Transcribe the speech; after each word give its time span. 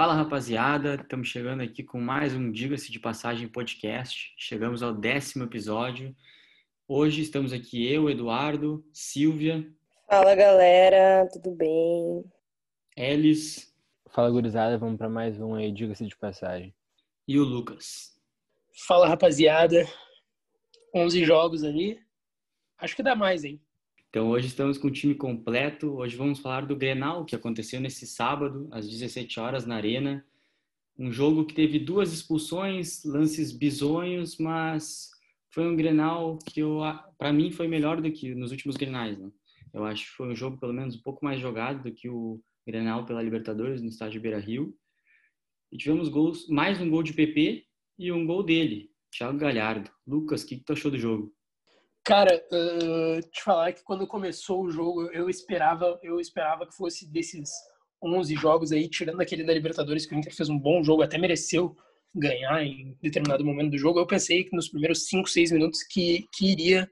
Fala 0.00 0.14
rapaziada, 0.14 0.94
estamos 0.94 1.28
chegando 1.28 1.62
aqui 1.62 1.82
com 1.82 2.00
mais 2.00 2.34
um 2.34 2.50
Diga-se 2.50 2.90
de 2.90 2.98
Passagem 2.98 3.46
podcast. 3.46 4.32
Chegamos 4.38 4.82
ao 4.82 4.94
décimo 4.94 5.44
episódio. 5.44 6.16
Hoje 6.88 7.20
estamos 7.20 7.52
aqui 7.52 7.86
eu, 7.86 8.08
Eduardo, 8.08 8.82
Silvia. 8.94 9.62
Fala 10.08 10.34
galera, 10.34 11.28
tudo 11.30 11.54
bem? 11.54 12.24
Elis. 12.96 13.76
Fala 14.08 14.30
gurizada, 14.30 14.78
vamos 14.78 14.96
para 14.96 15.10
mais 15.10 15.38
um 15.38 15.54
aí, 15.54 15.70
Diga-se 15.70 16.06
de 16.06 16.16
Passagem. 16.16 16.74
E 17.28 17.38
o 17.38 17.44
Lucas. 17.44 18.18
Fala 18.86 19.06
rapaziada, 19.06 19.86
11 20.96 21.26
jogos 21.26 21.62
ali. 21.62 22.00
Acho 22.78 22.96
que 22.96 23.02
dá 23.02 23.14
mais, 23.14 23.44
hein? 23.44 23.60
Então 24.10 24.28
hoje 24.28 24.48
estamos 24.48 24.76
com 24.76 24.88
o 24.88 24.90
time 24.90 25.14
completo. 25.14 25.94
Hoje 25.94 26.16
vamos 26.16 26.40
falar 26.40 26.66
do 26.66 26.74
Grenal, 26.74 27.24
que 27.24 27.36
aconteceu 27.36 27.80
nesse 27.80 28.08
sábado, 28.08 28.68
às 28.72 28.88
17 28.88 29.38
horas, 29.38 29.64
na 29.64 29.76
Arena. 29.76 30.26
Um 30.98 31.12
jogo 31.12 31.46
que 31.46 31.54
teve 31.54 31.78
duas 31.78 32.12
expulsões, 32.12 33.04
lances 33.04 33.52
bizonhos, 33.52 34.36
mas 34.36 35.10
foi 35.50 35.64
um 35.64 35.76
Grenal 35.76 36.40
que, 36.44 36.60
para 37.16 37.32
mim, 37.32 37.52
foi 37.52 37.68
melhor 37.68 38.00
do 38.00 38.10
que 38.10 38.34
nos 38.34 38.50
últimos 38.50 38.76
Grenais. 38.76 39.16
Né? 39.16 39.30
Eu 39.72 39.84
acho 39.84 40.06
que 40.06 40.16
foi 40.16 40.26
um 40.26 40.34
jogo, 40.34 40.58
pelo 40.58 40.72
menos, 40.72 40.96
um 40.96 41.02
pouco 41.02 41.24
mais 41.24 41.40
jogado 41.40 41.84
do 41.84 41.92
que 41.92 42.08
o 42.08 42.42
Grenal 42.66 43.06
pela 43.06 43.22
Libertadores, 43.22 43.80
no 43.80 43.90
estádio 43.90 44.20
Beira-Rio. 44.20 44.76
E 45.70 45.76
tivemos 45.76 46.08
gols, 46.08 46.48
mais 46.48 46.80
um 46.80 46.90
gol 46.90 47.04
de 47.04 47.12
PP 47.12 47.64
e 47.96 48.10
um 48.10 48.26
gol 48.26 48.42
dele, 48.42 48.90
Thiago 49.16 49.38
Galhardo. 49.38 49.88
Lucas, 50.04 50.42
o 50.42 50.48
que, 50.48 50.56
que 50.56 50.64
tu 50.64 50.72
achou 50.72 50.90
do 50.90 50.98
jogo? 50.98 51.32
Cara, 52.04 52.42
uh, 52.50 53.20
te 53.30 53.42
falar 53.42 53.72
que 53.72 53.82
quando 53.84 54.06
começou 54.06 54.64
o 54.64 54.70
jogo, 54.70 55.10
eu 55.12 55.28
esperava, 55.28 55.98
eu 56.02 56.18
esperava 56.18 56.66
que 56.66 56.74
fosse 56.74 57.10
desses 57.10 57.50
11 58.02 58.34
jogos 58.36 58.72
aí, 58.72 58.88
tirando 58.88 59.20
aquele 59.20 59.44
da 59.44 59.52
Libertadores, 59.52 60.06
que 60.06 60.14
o 60.14 60.18
Inter 60.18 60.34
fez 60.34 60.48
um 60.48 60.58
bom 60.58 60.82
jogo, 60.82 61.02
até 61.02 61.18
mereceu 61.18 61.76
ganhar 62.14 62.64
em 62.64 62.96
determinado 63.02 63.44
momento 63.44 63.72
do 63.72 63.78
jogo. 63.78 64.00
Eu 64.00 64.06
pensei 64.06 64.44
que 64.44 64.56
nos 64.56 64.68
primeiros 64.68 65.06
5, 65.06 65.28
6 65.28 65.52
minutos 65.52 65.82
que, 65.82 66.26
que 66.32 66.50
iria 66.50 66.90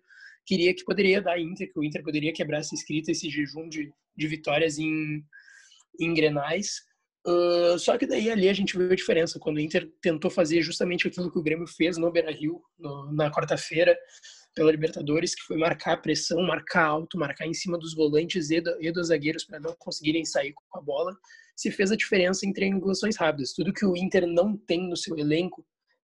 queria 0.48 0.74
que 0.74 0.82
poderia 0.82 1.20
dar 1.20 1.38
Inter, 1.38 1.70
que 1.70 1.78
o 1.78 1.84
Inter 1.84 2.02
poderia 2.02 2.32
quebrar 2.32 2.60
essa 2.60 2.74
escrita, 2.74 3.10
esse 3.10 3.28
jejum 3.28 3.68
de, 3.68 3.92
de 4.16 4.26
vitórias 4.26 4.78
em, 4.78 5.22
em 6.00 6.14
Grenais. 6.14 6.80
Uh, 7.26 7.78
só 7.78 7.98
que 7.98 8.06
daí 8.06 8.30
ali 8.30 8.48
a 8.48 8.54
gente 8.54 8.76
viu 8.76 8.90
a 8.90 8.96
diferença, 8.96 9.38
quando 9.38 9.58
o 9.58 9.60
Inter 9.60 9.86
tentou 10.00 10.30
fazer 10.30 10.62
justamente 10.62 11.06
aquilo 11.06 11.30
que 11.30 11.38
o 11.38 11.42
Grêmio 11.42 11.66
fez 11.66 11.98
no 11.98 12.10
Beira-Rio 12.10 12.62
na 13.12 13.30
quarta-feira, 13.30 13.94
pela 14.54 14.70
Libertadores, 14.70 15.34
que 15.34 15.42
foi 15.42 15.56
marcar 15.56 15.92
a 15.92 15.96
pressão, 15.96 16.42
marcar 16.42 16.84
alto, 16.84 17.18
marcar 17.18 17.46
em 17.46 17.54
cima 17.54 17.78
dos 17.78 17.94
volantes 17.94 18.50
e, 18.50 18.60
do, 18.60 18.76
e 18.80 18.90
dos 18.90 19.08
zagueiros 19.08 19.44
para 19.44 19.60
não 19.60 19.74
conseguirem 19.78 20.24
sair 20.24 20.52
com 20.52 20.78
a 20.78 20.82
bola, 20.82 21.16
se 21.56 21.70
fez 21.70 21.90
a 21.90 21.96
diferença 21.96 22.46
em 22.46 22.52
triangulações 22.52 23.16
rápidas. 23.16 23.52
Tudo 23.52 23.72
que 23.72 23.84
o 23.84 23.96
Inter 23.96 24.26
não 24.26 24.56
tem 24.56 24.88
no 24.88 24.96
seu 24.96 25.16
elenco, 25.18 25.64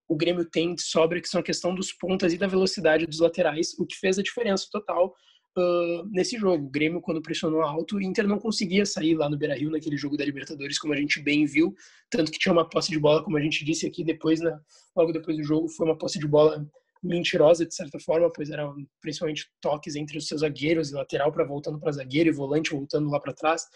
o 0.09 0.17
Grêmio 0.17 0.45
tem 0.45 0.75
de 0.75 0.83
sobra, 0.83 1.21
que 1.21 1.29
são 1.29 1.41
a 1.41 1.45
questão 1.45 1.75
dos 1.75 1.93
pontas 1.93 2.33
e 2.33 2.39
da 2.39 2.47
velocidade 2.47 3.07
dos 3.07 3.21
laterais, 3.21 3.75
o 3.79 3.87
que 3.87 3.97
fez 3.97 4.19
a 4.19 4.23
diferença 4.23 4.67
total 4.71 5.15
uh, 5.56 6.06
nesse 6.11 6.37
jogo. 6.37 6.66
O 6.66 6.71
Grêmio, 6.71 7.00
quando 7.00 7.22
pressionou 7.22 7.62
alto, 7.62 7.97
o 7.97 8.03
Inter 8.03 8.27
não 8.27 8.39
conseguia 8.39 8.84
sair 8.84 9.15
lá 9.15 9.28
no 9.28 9.39
Beira-Rio, 9.39 9.71
naquele 9.71 9.97
jogo 9.97 10.16
da 10.16 10.25
Libertadores, 10.25 10.78
como 10.78 10.93
a 10.93 10.97
gente 10.97 11.21
bem 11.21 11.47
viu, 11.47 11.75
tanto 12.11 12.31
que 12.31 12.39
tinha 12.39 12.53
uma 12.53 12.69
posse 12.69 12.91
de 12.91 12.99
bola, 12.99 13.22
como 13.22 13.37
a 13.37 13.41
gente 13.41 13.65
disse 13.65 13.87
aqui 13.87 14.05
depois, 14.05 14.41
na, 14.41 14.61
logo 14.97 15.12
depois 15.12 15.37
do 15.37 15.43
jogo, 15.43 15.69
foi 15.69 15.87
uma 15.87 15.97
posse 15.97 16.19
de 16.19 16.27
bola 16.27 16.66
mentirosa 17.03 17.67
de 17.67 17.75
certa 17.75 17.99
forma, 17.99 18.31
pois 18.33 18.51
eram 18.51 18.77
principalmente 19.01 19.51
toques 19.61 19.97
entre 19.97 20.17
os 20.17 20.29
seus 20.29 20.43
zagueiros 20.43 20.91
e 20.91 20.95
lateral 20.95 21.33
para 21.33 21.45
voltando 21.45 21.81
para 21.81 21.93
zagueiro 21.93 22.29
e 22.29 22.33
volante 22.33 22.71
voltando 22.71 23.11
lá 23.11 23.19
para 23.19 23.33
trás. 23.33 23.67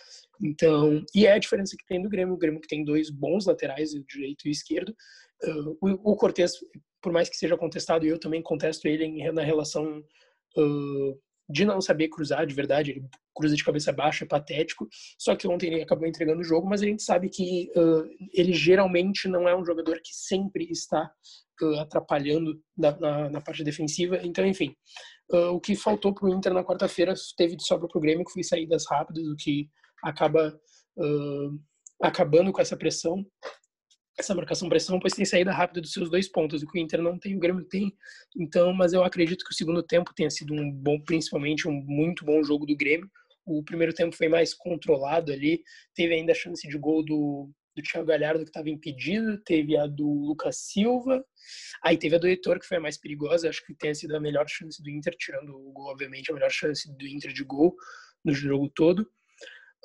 Então, 0.40 1.04
e 1.14 1.26
é 1.26 1.32
a 1.32 1.38
diferença 1.38 1.76
que 1.76 1.86
tem 1.86 2.00
do 2.00 2.08
Grêmio, 2.08 2.34
o 2.34 2.38
Grêmio 2.38 2.60
que 2.60 2.68
tem 2.68 2.84
dois 2.84 3.10
bons 3.10 3.46
laterais, 3.46 3.94
o 3.94 4.04
direito 4.04 4.46
e 4.46 4.50
o 4.50 4.52
esquerdo. 4.52 4.94
Uh, 5.42 5.76
o, 5.80 6.12
o 6.12 6.16
Cortez, 6.16 6.52
por 7.02 7.12
mais 7.12 7.28
que 7.28 7.36
seja 7.36 7.56
contestado, 7.56 8.06
eu 8.06 8.18
também 8.18 8.42
contesto 8.42 8.86
ele 8.86 9.04
em, 9.04 9.32
na 9.32 9.42
relação 9.42 9.98
uh, 10.56 11.20
de 11.48 11.64
não 11.64 11.80
saber 11.80 12.08
cruzar 12.08 12.46
de 12.46 12.54
verdade, 12.54 12.90
ele 12.90 13.08
cruza 13.34 13.54
de 13.54 13.64
cabeça 13.64 13.92
baixa, 13.92 14.24
é 14.24 14.28
patético. 14.28 14.88
Só 15.18 15.36
que 15.36 15.46
ontem 15.46 15.72
ele 15.72 15.82
acabou 15.82 16.06
entregando 16.08 16.40
o 16.40 16.44
jogo, 16.44 16.68
mas 16.68 16.82
a 16.82 16.86
gente 16.86 17.02
sabe 17.02 17.28
que 17.28 17.70
uh, 17.76 18.08
ele 18.32 18.52
geralmente 18.52 19.28
não 19.28 19.48
é 19.48 19.56
um 19.56 19.64
jogador 19.64 20.00
que 20.02 20.12
sempre 20.12 20.66
está 20.70 21.10
uh, 21.62 21.80
atrapalhando 21.80 22.60
na, 22.76 22.98
na, 22.98 23.30
na, 23.30 23.40
parte 23.40 23.62
defensiva. 23.62 24.18
Então, 24.22 24.44
enfim, 24.46 24.74
uh, 25.32 25.50
o 25.50 25.60
que 25.60 25.76
faltou 25.76 26.14
para 26.14 26.26
o 26.26 26.34
Inter 26.34 26.52
na 26.52 26.64
quarta-feira 26.64 27.14
teve 27.36 27.56
de 27.56 27.64
sobra 27.64 27.88
para 27.88 27.98
o 27.98 28.02
Grêmio, 28.02 28.24
que 28.24 28.32
foi 28.32 28.42
saídas 28.42 28.84
rápidas, 28.88 29.24
o 29.24 29.36
que 29.36 29.68
acaba 30.02 30.58
acabando 32.02 32.50
com 32.52 32.60
essa 32.60 32.74
pressão 32.74 33.22
essa 34.18 34.34
marcação-pressão, 34.34 34.98
pois 34.98 35.12
tem 35.12 35.24
saída 35.24 35.52
rápida 35.52 35.80
dos 35.80 35.92
seus 35.92 36.10
dois 36.10 36.28
pontos, 36.28 36.62
o 36.62 36.66
que 36.66 36.78
o 36.78 36.82
Inter 36.82 37.02
não 37.02 37.18
tem, 37.18 37.36
o 37.36 37.38
Grêmio 37.38 37.64
tem. 37.64 37.94
Então, 38.36 38.72
mas 38.72 38.92
eu 38.92 39.04
acredito 39.04 39.44
que 39.44 39.52
o 39.52 39.56
segundo 39.56 39.82
tempo 39.82 40.14
tenha 40.14 40.30
sido 40.30 40.54
um 40.54 40.72
bom, 40.72 40.98
principalmente 41.00 41.68
um 41.68 41.72
muito 41.72 42.24
bom 42.24 42.42
jogo 42.42 42.64
do 42.64 42.76
Grêmio. 42.76 43.10
O 43.44 43.62
primeiro 43.62 43.92
tempo 43.92 44.16
foi 44.16 44.28
mais 44.28 44.54
controlado 44.54 45.32
ali, 45.32 45.62
teve 45.94 46.14
ainda 46.14 46.32
a 46.32 46.34
chance 46.34 46.66
de 46.66 46.78
gol 46.78 47.04
do, 47.04 47.50
do 47.76 47.82
Thiago 47.82 48.06
Galhardo 48.06 48.42
que 48.42 48.50
estava 48.50 48.70
impedido, 48.70 49.38
teve 49.44 49.76
a 49.76 49.86
do 49.86 50.08
Lucas 50.08 50.56
Silva, 50.56 51.22
aí 51.84 51.96
teve 51.96 52.16
a 52.16 52.18
do 52.18 52.26
Heitor 52.26 52.58
que 52.58 52.66
foi 52.66 52.78
a 52.78 52.80
mais 52.80 52.98
perigosa, 52.98 53.48
acho 53.48 53.64
que 53.64 53.74
tenha 53.74 53.94
sido 53.94 54.16
a 54.16 54.20
melhor 54.20 54.46
chance 54.48 54.82
do 54.82 54.90
Inter, 54.90 55.14
tirando 55.16 55.50
o 55.50 55.72
gol, 55.72 55.92
obviamente, 55.92 56.30
a 56.30 56.34
melhor 56.34 56.50
chance 56.50 56.90
do 56.96 57.06
Inter 57.06 57.32
de 57.32 57.44
gol 57.44 57.76
no 58.24 58.32
jogo 58.34 58.68
todo. 58.74 59.08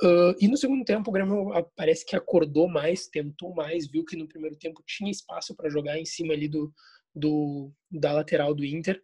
Uh, 0.03 0.33
e 0.39 0.47
no 0.47 0.57
segundo 0.57 0.83
tempo 0.83 1.09
o 1.09 1.13
Grêmio 1.13 1.51
parece 1.75 2.05
que 2.05 2.15
acordou 2.15 2.67
mais, 2.67 3.07
tentou 3.07 3.53
mais, 3.53 3.87
viu 3.87 4.03
que 4.03 4.15
no 4.15 4.27
primeiro 4.27 4.55
tempo 4.55 4.81
tinha 4.85 5.11
espaço 5.11 5.55
para 5.55 5.69
jogar 5.69 5.99
em 5.99 6.05
cima 6.05 6.33
ali 6.33 6.47
do, 6.47 6.73
do 7.13 7.71
da 7.91 8.11
lateral 8.13 8.53
do 8.53 8.65
Inter. 8.65 9.01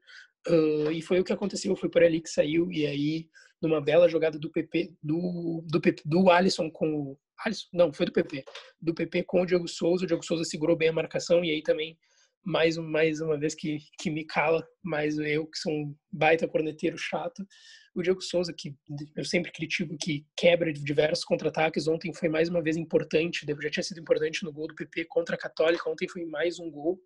Uh, 0.48 0.92
e 0.92 1.02
foi 1.02 1.20
o 1.20 1.24
que 1.24 1.34
aconteceu, 1.34 1.76
foi 1.76 1.90
por 1.90 2.04
ali 2.04 2.22
que 2.22 2.30
saiu 2.30 2.72
e 2.72 2.86
aí 2.88 3.28
numa 3.62 3.82
bela 3.82 4.08
jogada 4.08 4.40
do 4.40 4.52
PP 4.52 4.94
do 5.04 5.64
do 5.68 5.82
do 6.06 6.30
Alisson 6.30 6.72
com 6.72 6.90
o 6.94 7.18
Alisson, 7.46 7.68
não, 7.74 7.92
foi 7.94 8.06
do 8.06 8.14
PP, 8.14 8.46
do 8.82 8.94
PP 8.94 9.24
com 9.24 9.42
o 9.42 9.46
Diego 9.46 9.68
Souza, 9.68 10.06
o 10.06 10.08
Diego 10.08 10.24
Souza 10.24 10.44
segurou 10.46 10.76
bem 10.76 10.90
a 10.90 10.94
marcação 10.94 11.44
e 11.44 11.52
aí 11.52 11.62
também 11.62 11.98
mais, 12.44 12.78
mais 12.78 13.20
uma 13.20 13.38
vez 13.38 13.54
que, 13.54 13.80
que 14.00 14.10
me 14.10 14.26
cala, 14.26 14.66
mais 14.84 15.18
eu 15.18 15.46
que 15.46 15.58
sou 15.58 15.72
um 15.72 15.96
baita 16.12 16.48
corneteiro 16.48 16.98
chato. 16.98 17.46
O 17.94 18.02
Diego 18.02 18.22
Souza, 18.22 18.54
que 18.54 18.76
eu 19.16 19.26
sempre 19.26 19.52
critico, 19.52 19.98
que 19.98 20.26
quebra 20.36 20.72
diversos 20.72 21.26
contra-ataques, 21.26 21.88
ontem 21.88 22.14
foi 22.14 22.30
mais 22.30 22.48
uma 22.48 22.62
vez 22.62 22.78
importante, 22.78 23.46
já 23.46 23.70
tinha 23.70 23.84
sido 23.84 24.00
importante 24.00 24.44
no 24.44 24.54
gol 24.54 24.68
do 24.68 24.76
PP 24.76 25.06
contra 25.06 25.36
a 25.36 25.40
Católica, 25.40 25.90
ontem 25.90 26.08
foi 26.08 26.26
mais 26.26 26.60
um 26.60 26.70
gol. 26.72 27.00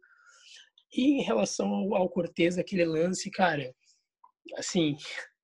E 0.94 1.20
em 1.20 1.24
relação 1.24 1.68
ao, 1.68 1.96
ao 1.96 2.10
Cortez, 2.10 2.58
aquele 2.58 2.86
lance, 2.86 3.32
cara, 3.32 3.74
assim, 4.58 4.96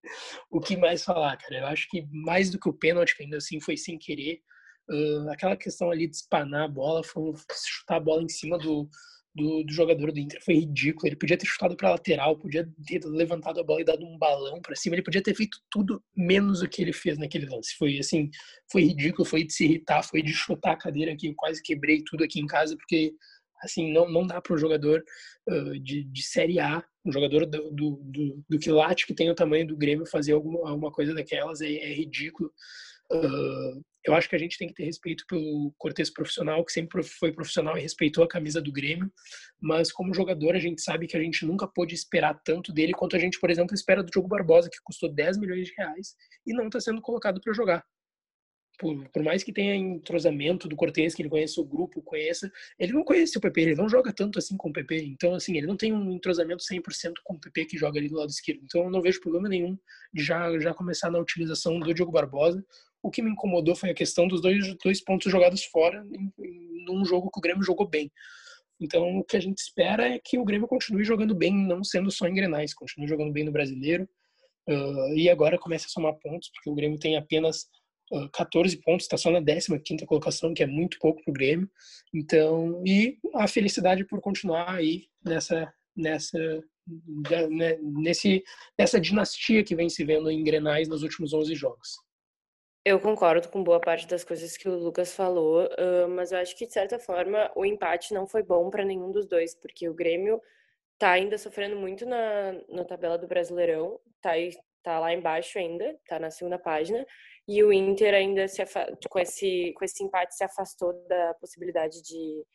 o 0.52 0.59
que 0.59 0.75
mais 0.78 1.04
falar, 1.04 1.38
cara? 1.38 1.59
Eu 1.59 1.66
acho 1.68 1.88
que 1.90 2.06
mais 2.12 2.50
do 2.50 2.59
que 2.59 2.69
o 2.69 2.74
pênalti, 2.74 3.16
que 3.16 3.24
ainda 3.24 3.38
assim 3.38 3.59
foi 3.59 3.78
sem 3.78 3.98
querer, 3.98 4.42
uh, 4.90 5.30
aquela 5.30 5.56
questão 5.56 5.90
ali 5.90 6.08
de 6.08 6.18
espanar 6.18 6.66
a 6.66 6.68
bola, 6.68 7.04
foi 7.04 7.34
chutar 7.66 7.96
a 7.96 8.02
bola 8.02 8.22
em 8.22 8.30
cima 8.30 8.58
do, 8.58 8.90
do, 9.38 9.63
do, 9.63 9.72
jogador 9.72 10.12
do 10.12 10.19
Inter 10.19 10.44
foi 10.44 10.56
ridículo. 10.56 11.07
Ele 11.07 11.16
podia 11.16 11.38
ter 11.38 11.45
chutado 11.45 11.78
para 11.78 11.92
lateral, 11.92 12.38
podia 12.38 12.68
ter 12.86 13.06
levantado 13.06 13.60
a 13.60 13.63
bola 13.63 13.81
e 13.81 13.86
dado 13.86 14.06
um 14.06 14.18
balão 14.18 14.60
para 14.62 14.75
cima. 14.75 14.95
Ele 14.95 15.04
podia 15.04 15.22
ter 15.22 15.36
feito 15.36 15.60
tudo 15.69 16.04
menos 16.16 16.62
o 16.62 16.68
que 16.68 16.81
ele 16.81 16.92
fez 16.92 17.18
naquele 17.18 17.45
lance. 17.45 17.75
Foi 17.78 18.00
assim, 18.00 18.30
foi 18.72 18.84
ridículo, 18.84 19.24
foi 19.24 19.44
de 19.44 19.54
se 19.54 19.66
irritar, 19.66 20.04
foi 20.04 20.22
de 20.22 20.34
chutar 20.34 20.72
a 20.74 20.78
cadeira 20.78 21.16
que 21.16 21.28
eu 21.28 21.36
quase 21.36 21.62
quebrei 21.62 22.04
tudo 22.04 22.24
aqui 22.24 22.39
em 22.39 22.48
casa 22.48 22.75
porque 22.75 23.13
assim 23.63 23.92
não 23.92 24.10
não 24.10 24.25
dá 24.25 24.39
para 24.39 24.54
um 24.54 24.57
jogador 24.57 25.04
uh, 25.50 25.80
de, 25.80 26.04
de 26.04 26.24
série 26.24 26.60
A, 26.60 26.83
um 27.06 27.12
jogador 27.12 27.45
do, 27.45 27.72
do, 27.72 28.01
do, 28.04 28.44
do 28.50 28.60
quilate 28.60 29.06
que 29.06 29.13
tem 29.13 29.30
o 29.30 29.36
tamanho 29.36 29.68
do 29.68 29.78
Grêmio 29.78 30.06
fazer 30.06 30.33
alguma, 30.33 30.69
alguma 30.69 30.92
coisa 30.92 31.13
daquelas 31.13 31.62
é, 31.62 31.72
é 31.72 31.94
ridículo. 31.94 32.51
Uh, 33.12 33.81
eu 34.07 34.13
acho 34.13 34.30
que 34.30 34.36
a 34.36 34.39
gente 34.39 34.57
tem 34.57 34.68
que 34.68 34.74
ter 34.74 34.86
respeito 34.86 35.25
pelo 35.27 35.74
Cortez 35.77 36.09
profissional, 36.09 36.63
que 36.63 36.71
sempre 36.71 37.04
foi 37.04 37.31
profissional 37.31 37.77
e 37.77 37.81
respeitou 37.81 38.24
a 38.24 38.27
camisa 38.27 38.62
do 38.62 38.71
Grêmio, 38.71 39.12
mas 39.59 39.92
como 39.92 40.13
jogador 40.13 40.56
a 40.56 40.59
gente 40.59 40.81
sabe 40.81 41.07
que 41.07 41.18
a 41.18 41.21
gente 41.21 41.45
nunca 41.45 41.68
pôde 41.68 41.94
esperar 41.94 42.39
tanto 42.44 42.71
dele 42.71 42.94
quanto 42.94 43.15
a 43.15 43.19
gente, 43.19 43.39
por 43.39 43.50
exemplo, 43.50 43.74
espera 43.74 44.04
do 44.04 44.12
Diogo 44.12 44.27
Barbosa, 44.27 44.69
que 44.69 44.81
custou 44.83 45.12
10 45.12 45.38
milhões 45.38 45.68
de 45.68 45.74
reais 45.77 46.15
e 46.45 46.54
não 46.54 46.68
está 46.68 46.80
sendo 46.80 47.01
colocado 47.01 47.42
para 47.42 47.54
jogar. 47.54 47.83
Por, 48.80 49.09
por, 49.09 49.24
mais 49.24 49.44
que 49.44 49.51
tenha 49.51 49.75
entrosamento 49.75 50.68
do 50.68 50.75
Cortez, 50.75 51.15
que 51.15 51.24
ele 51.24 51.30
conheça 51.30 51.59
o 51.59 51.65
grupo, 51.65 52.00
conheça, 52.04 52.51
ele 52.77 52.94
não 52.94 53.04
conhece 53.04 53.36
o 53.36 53.42
PP, 53.42 53.62
ele 53.62 53.75
não 53.75 53.89
joga 53.89 54.13
tanto 54.13 54.38
assim 54.38 54.56
com 54.56 54.69
o 54.69 54.74
PP. 54.74 55.04
Então, 55.04 55.33
assim, 55.33 55.57
ele 55.57 55.65
não 55.65 55.75
tem 55.75 55.92
um 55.92 56.12
entrosamento 56.12 56.63
100% 56.63 57.13
com 57.24 57.33
o 57.33 57.39
PP 57.39 57.65
que 57.65 57.77
joga 57.77 58.00
ali 58.00 58.07
do 58.07 58.18
lado 58.18 58.30
esquerdo. 58.30 58.62
Então, 58.63 58.83
eu 58.83 58.92
não 58.92 59.01
vejo 59.01 59.19
problema 59.19 59.50
nenhum 59.50 59.75
de 60.13 60.24
já, 60.24 60.59
já 60.59 60.75
começar 60.75 61.09
na 61.09 61.18
utilização 61.18 61.80
do 61.80 61.92
Diogo 61.92 62.12
Barbosa. 62.12 62.63
O 63.07 63.12
que 63.12 63.21
me 63.21 63.31
incomodou 63.31 63.75
foi 63.75 63.92
a 63.92 63.94
questão 63.94 64.27
dos 64.27 64.42
dois, 64.42 64.75
dois 64.83 65.01
pontos 65.01 65.31
jogados 65.31 65.63
fora 65.63 66.06
em, 66.12 66.31
em, 66.44 66.86
num 66.86 67.06
jogo 67.06 67.31
que 67.31 67.39
o 67.39 67.42
Grêmio 67.42 67.63
jogou 67.63 67.88
bem. 67.88 68.12
Então, 68.80 69.19
o 69.19 69.24
que 69.24 69.38
a 69.38 69.39
gente 69.39 69.59
espera 69.59 70.07
é 70.07 70.19
que 70.19 70.38
o 70.38 70.44
Grêmio 70.44 70.68
continue 70.68 71.04
jogando 71.04 71.33
bem, 71.33 71.54
não 71.54 71.83
sendo 71.83 72.12
só 72.12 72.27
em 72.27 72.33
Grenais, 72.33 72.74
continue 72.74 73.07
jogando 73.07 73.31
bem 73.31 73.45
no 73.45 73.51
Brasileiro. 73.51 74.07
Uh, 74.68 75.13
e 75.15 75.30
agora 75.30 75.57
comece 75.57 75.86
a 75.86 75.89
somar 75.89 76.15
pontos, 76.15 76.50
porque 76.50 76.69
o 76.69 76.75
Grêmio 76.75 77.00
tem 77.00 77.15
apenas 77.15 77.69
14 78.33 78.77
pontos, 78.77 79.06
está 79.06 79.18
só 79.18 79.30
na 79.31 79.42
15 79.42 80.06
colocação, 80.06 80.54
que 80.54 80.63
é 80.63 80.68
muito 80.68 80.98
pouco 81.00 81.21
para 81.24 81.31
o 81.31 81.33
Grêmio. 81.33 81.69
Então, 82.13 82.83
e 82.86 83.18
a 83.36 83.48
felicidade 83.48 84.06
por 84.06 84.21
continuar 84.21 84.75
aí 84.75 85.07
nessa, 85.24 85.74
nessa, 85.95 86.38
né, 87.50 87.77
nesse, 87.81 88.44
nessa 88.77 89.00
dinastia 89.00 89.63
que 89.63 89.75
vem 89.75 89.89
se 89.89 90.04
vendo 90.04 90.30
em 90.30 90.44
Grenais 90.44 90.88
nos 90.88 91.04
últimos 91.04 91.33
11 91.33 91.56
jogos. 91.56 92.06
Eu 92.89 93.01
concordo 93.01 93.50
com 93.50 93.62
boa 93.62 93.81
parte 93.81 94.07
das 94.07 94.24
coisas 94.24 94.56
que 94.56 94.69
o 94.69 94.74
Lucas 94.74 95.13
falou, 95.13 95.69
mas 96.12 96.31
eu 96.31 96.38
acho 96.38 96.56
que, 96.56 96.66
de 96.66 96.72
certa 96.72 96.98
forma, 96.98 97.51
o 97.54 97.66
empate 97.66 98.13
não 98.13 98.25
foi 98.25 98.42
bom 98.42 98.69
para 98.69 98.86
nenhum 98.86 99.12
dos 99.12 99.28
dois, 99.28 99.54
porque 99.54 99.89
o 99.89 99.94
Grêmio 99.94 100.42
tá 100.98 101.12
ainda 101.12 101.38
sofrendo 101.38 101.75
muito 101.75 102.06
na, 102.06 102.54
na 102.69 102.86
tabela 102.86 103.18
do 103.18 103.28
Brasileirão, 103.28 104.00
tá, 104.22 104.31
tá 104.81 105.00
lá 105.00 105.13
embaixo 105.13 105.60
ainda, 105.60 106.00
tá 106.07 106.18
na 106.18 106.31
segunda 106.31 106.57
página, 106.57 107.06
e 107.45 107.62
o 107.62 107.74
Inter 107.74 108.13
ainda 108.13 108.48
se 108.48 108.63
com 109.10 109.19
esse 109.19 109.74
com 109.74 109.83
esse 109.83 110.01
empate 110.01 110.38
se 110.38 110.45
afastou 110.45 110.94
da 111.10 111.33
possibilidade 111.42 112.01
de 112.01 112.45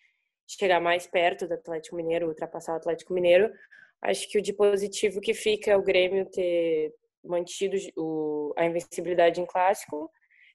chegar 0.48 0.80
mais 0.80 1.06
perto 1.06 1.46
do 1.46 1.52
Atlético 1.52 1.96
Mineiro, 1.96 2.28
ultrapassar 2.28 2.72
o 2.72 2.76
Atlético 2.76 3.12
Mineiro. 3.12 3.52
Acho 4.00 4.26
que 4.30 4.38
o 4.38 4.42
de 4.42 4.54
positivo 4.54 5.20
que 5.20 5.34
fica 5.34 5.72
é 5.72 5.76
o 5.76 5.82
Grêmio 5.82 6.24
ter 6.24 6.94
mantido 7.22 7.76
o, 7.98 8.54
a 8.56 8.64
invencibilidade 8.64 9.38
em 9.38 9.44
clássico 9.44 10.10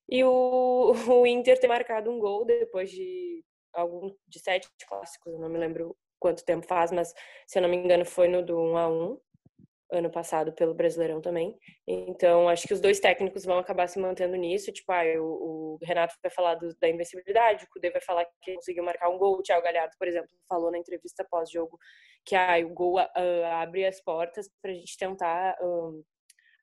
e 0.09 0.23
o, 0.23 0.91
o 1.21 1.27
Inter 1.27 1.59
ter 1.59 1.67
marcado 1.67 2.11
um 2.11 2.19
gol 2.19 2.45
depois 2.45 2.89
de 2.89 3.43
algum 3.73 4.13
de 4.27 4.39
sete 4.39 4.67
clássicos, 4.87 5.33
eu 5.33 5.39
não 5.39 5.49
me 5.49 5.57
lembro 5.57 5.95
quanto 6.19 6.43
tempo 6.43 6.65
faz, 6.65 6.91
mas 6.91 7.13
se 7.45 7.57
eu 7.59 7.61
não 7.61 7.69
me 7.69 7.77
engano 7.77 8.05
foi 8.05 8.27
no 8.27 8.43
do 8.43 8.57
1 8.57 8.77
a 8.77 8.89
1 8.89 9.19
ano 9.91 10.11
passado 10.11 10.51
pelo 10.53 10.73
Brasileirão 10.73 11.21
também. 11.21 11.57
Então, 11.87 12.49
acho 12.49 12.67
que 12.67 12.73
os 12.73 12.81
dois 12.81 12.99
técnicos 12.99 13.45
vão 13.45 13.57
acabar 13.57 13.87
se 13.87 13.99
mantendo 13.99 14.35
nisso. 14.35 14.71
Tipo, 14.71 14.91
ah, 14.91 15.03
o, 15.17 15.75
o 15.75 15.79
Renato 15.81 16.15
vai 16.21 16.29
falar 16.31 16.55
do, 16.55 16.75
da 16.79 16.89
invencibilidade, 16.89 17.63
o 17.63 17.67
Cudê 17.69 17.89
vai 17.89 18.01
falar 18.01 18.25
que 18.41 18.53
conseguiu 18.55 18.83
marcar 18.83 19.09
um 19.09 19.17
gol. 19.17 19.37
O 19.37 19.41
Thiago 19.41 19.63
Galhardo, 19.63 19.95
por 19.97 20.07
exemplo, 20.07 20.29
falou 20.47 20.71
na 20.71 20.77
entrevista 20.77 21.25
pós-jogo 21.29 21.77
que 22.25 22.35
ah, 22.35 22.57
o 22.65 22.69
gol 22.73 22.99
uh, 22.99 23.45
abre 23.53 23.85
as 23.85 24.01
portas 24.01 24.49
para 24.61 24.71
a 24.71 24.73
gente 24.73 24.97
tentar 24.97 25.55
uh, 25.61 26.03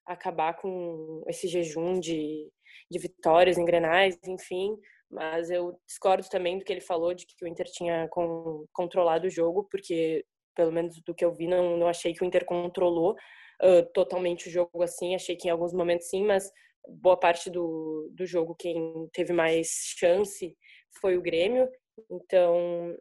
acabar 0.06 0.54
com 0.54 1.22
esse 1.26 1.48
jejum 1.48 1.98
de, 1.98 2.50
de 2.90 2.98
vitórias 2.98 3.58
em 3.58 3.64
Grenais, 3.64 4.18
enfim. 4.26 4.76
Mas 5.10 5.50
eu 5.50 5.78
discordo 5.86 6.28
também 6.28 6.58
do 6.58 6.64
que 6.64 6.72
ele 6.72 6.80
falou 6.80 7.14
de 7.14 7.26
que 7.26 7.44
o 7.44 7.48
Inter 7.48 7.66
tinha 7.66 8.08
com, 8.08 8.66
controlado 8.72 9.26
o 9.26 9.30
jogo, 9.30 9.66
porque 9.70 10.24
pelo 10.54 10.72
menos 10.72 11.00
do 11.02 11.14
que 11.14 11.24
eu 11.24 11.32
vi, 11.32 11.46
não, 11.46 11.76
não 11.76 11.88
achei 11.88 12.12
que 12.12 12.22
o 12.22 12.26
Inter 12.26 12.44
controlou 12.44 13.12
uh, 13.12 13.92
totalmente 13.92 14.48
o 14.48 14.50
jogo 14.50 14.82
assim. 14.82 15.14
Achei 15.14 15.36
que 15.36 15.48
em 15.48 15.50
alguns 15.50 15.72
momentos 15.72 16.08
sim, 16.08 16.24
mas 16.24 16.50
boa 16.88 17.18
parte 17.18 17.50
do, 17.50 18.10
do 18.12 18.26
jogo 18.26 18.54
quem 18.54 19.08
teve 19.12 19.32
mais 19.32 19.68
chance 19.98 20.56
foi 21.00 21.16
o 21.16 21.22
Grêmio. 21.22 21.68
Então, 22.10 22.96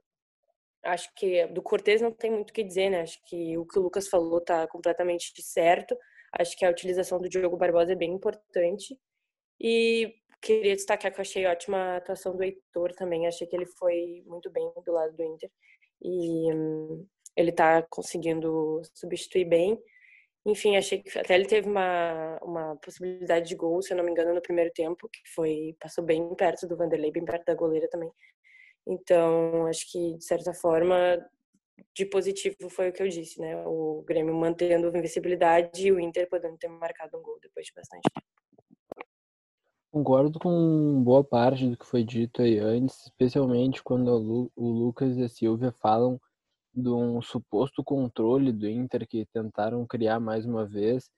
acho 0.84 1.10
que 1.16 1.48
do 1.48 1.62
Cortez 1.62 2.02
não 2.02 2.12
tem 2.12 2.32
muito 2.32 2.52
o 2.52 2.54
que 2.54 2.64
dizer, 2.64 2.90
né? 2.90 3.02
Acho 3.02 3.20
que 3.26 3.58
o 3.58 3.66
que 3.66 3.80
o 3.80 3.82
Lucas 3.82 4.08
falou 4.08 4.42
tá 4.42 4.68
completamente 4.68 5.32
certo. 5.42 5.98
Acho 6.40 6.58
que 6.58 6.66
a 6.66 6.70
utilização 6.70 7.20
do 7.20 7.30
Diogo 7.30 7.58
Barbosa 7.58 7.94
é 7.94 7.96
bem 7.96 8.12
importante. 8.12 8.98
E 9.60 10.16
queria 10.42 10.76
destacar 10.76 11.12
que 11.12 11.20
eu 11.20 11.22
achei 11.22 11.46
ótima 11.46 11.78
a 11.78 11.98
atuação 11.98 12.36
do 12.36 12.44
Heitor 12.44 12.94
também. 12.94 13.28
Achei 13.28 13.48
que 13.48 13.56
ele 13.56 13.66
foi 13.66 14.24
muito 14.26 14.50
bem 14.52 14.72
do 14.86 14.92
lado 14.92 15.16
do 15.16 15.24
Inter. 15.24 15.50
E 16.02 16.50
ele 17.36 17.50
está 17.50 17.82
conseguindo 17.90 18.82
substituir 18.94 19.46
bem. 19.46 19.82
Enfim, 20.46 20.76
achei 20.76 21.02
que 21.02 21.18
até 21.18 21.36
ele 21.36 21.46
teve 21.46 21.70
uma, 21.70 22.38
uma 22.42 22.76
possibilidade 22.78 23.48
de 23.48 23.56
gol, 23.56 23.82
se 23.82 23.94
eu 23.94 23.98
não 23.98 24.04
me 24.04 24.12
engano, 24.12 24.34
no 24.34 24.42
primeiro 24.42 24.72
tempo, 24.74 25.08
que 25.08 25.22
foi 25.34 25.76
passou 25.80 26.04
bem 26.04 26.36
perto 26.36 26.68
do 26.68 26.76
Vanderlei, 26.76 27.12
bem 27.12 27.24
perto 27.24 27.46
da 27.46 27.56
goleira 27.56 27.88
também. 27.90 28.12
Então, 28.86 29.66
acho 29.68 29.90
que 29.90 30.18
de 30.18 30.26
certa 30.26 30.54
forma, 30.54 31.18
de 31.96 32.06
positivo 32.06 32.70
foi 32.70 32.90
o 32.90 32.94
que 32.94 33.02
eu 33.02 33.08
disse, 33.08 33.40
né? 33.40 33.56
O 33.66 34.04
Grêmio 34.06 34.36
mantendo 34.36 34.88
a 34.88 34.98
invencibilidade 34.98 35.88
e 35.88 35.92
o 35.94 36.00
Inter 36.00 36.28
podendo 36.30 36.58
ter 36.58 36.68
marcado 36.68 37.18
um 37.18 37.22
gol 37.22 37.40
depois 37.42 37.66
de 37.66 37.74
bastante 37.74 38.04
tempo. 38.14 38.43
Concordo 39.94 40.40
com 40.40 41.04
boa 41.04 41.24
parte 41.24 41.70
do 41.70 41.78
que 41.78 41.86
foi 41.86 42.04
dito 42.04 42.42
aí 42.42 42.58
antes, 42.58 43.04
especialmente 43.04 43.84
quando 43.84 44.52
o 44.56 44.68
Lucas 44.68 45.16
e 45.18 45.22
a 45.22 45.30
Silvia 45.30 45.72
falam 45.72 46.20
de 46.74 46.90
um 46.90 47.22
suposto 47.22 47.84
controle 47.84 48.52
do 48.52 48.68
Inter 48.68 49.08
que 49.08 49.24
tentaram 49.28 49.86
criar 49.86 50.20
mais 50.20 50.48
uma 50.48 50.66
vez, 50.66 51.12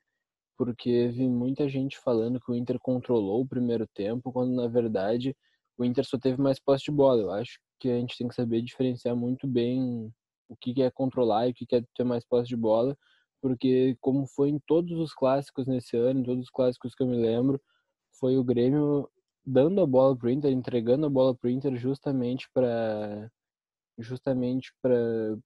porque 0.57 1.07
vi 1.07 1.25
muita 1.25 1.69
gente 1.69 1.98
falando 1.98 2.38
que 2.38 2.51
o 2.51 2.54
Inter 2.54 2.77
controlou 2.77 3.44
o 3.44 3.48
primeiro 3.48 3.88
tempo, 3.88 4.30
quando 4.30 4.54
na 4.54 4.68
verdade 4.68 5.33
o 5.77 5.86
Inter 5.86 6.06
só 6.06 6.18
teve 6.18 6.42
mais 6.42 6.60
posse 6.60 6.83
de 6.83 6.92
bola. 6.92 7.22
Eu 7.22 7.31
acho 7.31 7.57
que 7.80 7.89
a 7.89 7.98
gente 7.98 8.18
tem 8.18 8.27
que 8.27 8.36
saber 8.36 8.62
diferenciar 8.62 9.16
muito 9.16 9.48
bem 9.48 10.13
o 10.50 10.56
que 10.57 10.81
é 10.83 10.92
controlar 10.92 11.48
e 11.48 11.51
o 11.51 11.54
que 11.54 11.77
é 11.77 11.81
ter 11.95 12.04
mais 12.04 12.25
posse 12.25 12.50
de 12.50 12.57
bola, 12.57 12.98
porque 13.42 13.95
como 14.01 14.27
foi 14.27 14.50
em 14.50 14.60
todos 14.60 15.00
os 15.00 15.13
clássicos 15.13 15.66
nesse 15.66 15.95
ano, 15.95 16.19
em 16.19 16.24
todos 16.24 16.44
os 16.44 16.50
clássicos 16.50 16.94
que 16.94 17.04
eu 17.04 17.07
me 17.07 17.16
lembro, 17.16 17.57
foi 18.19 18.38
o 18.38 18.44
Grêmio 18.44 19.09
dando 19.45 19.81
a 19.81 19.88
bola 19.88 20.15
pro 20.15 20.29
Inter, 20.29 20.51
entregando 20.51 21.06
a 21.06 21.09
bola 21.09 21.35
pro 21.35 21.50
Inter 21.50 21.75
justamente 21.75 22.50
para 22.53 23.29
justamente 23.97 24.73
para 24.81 25.38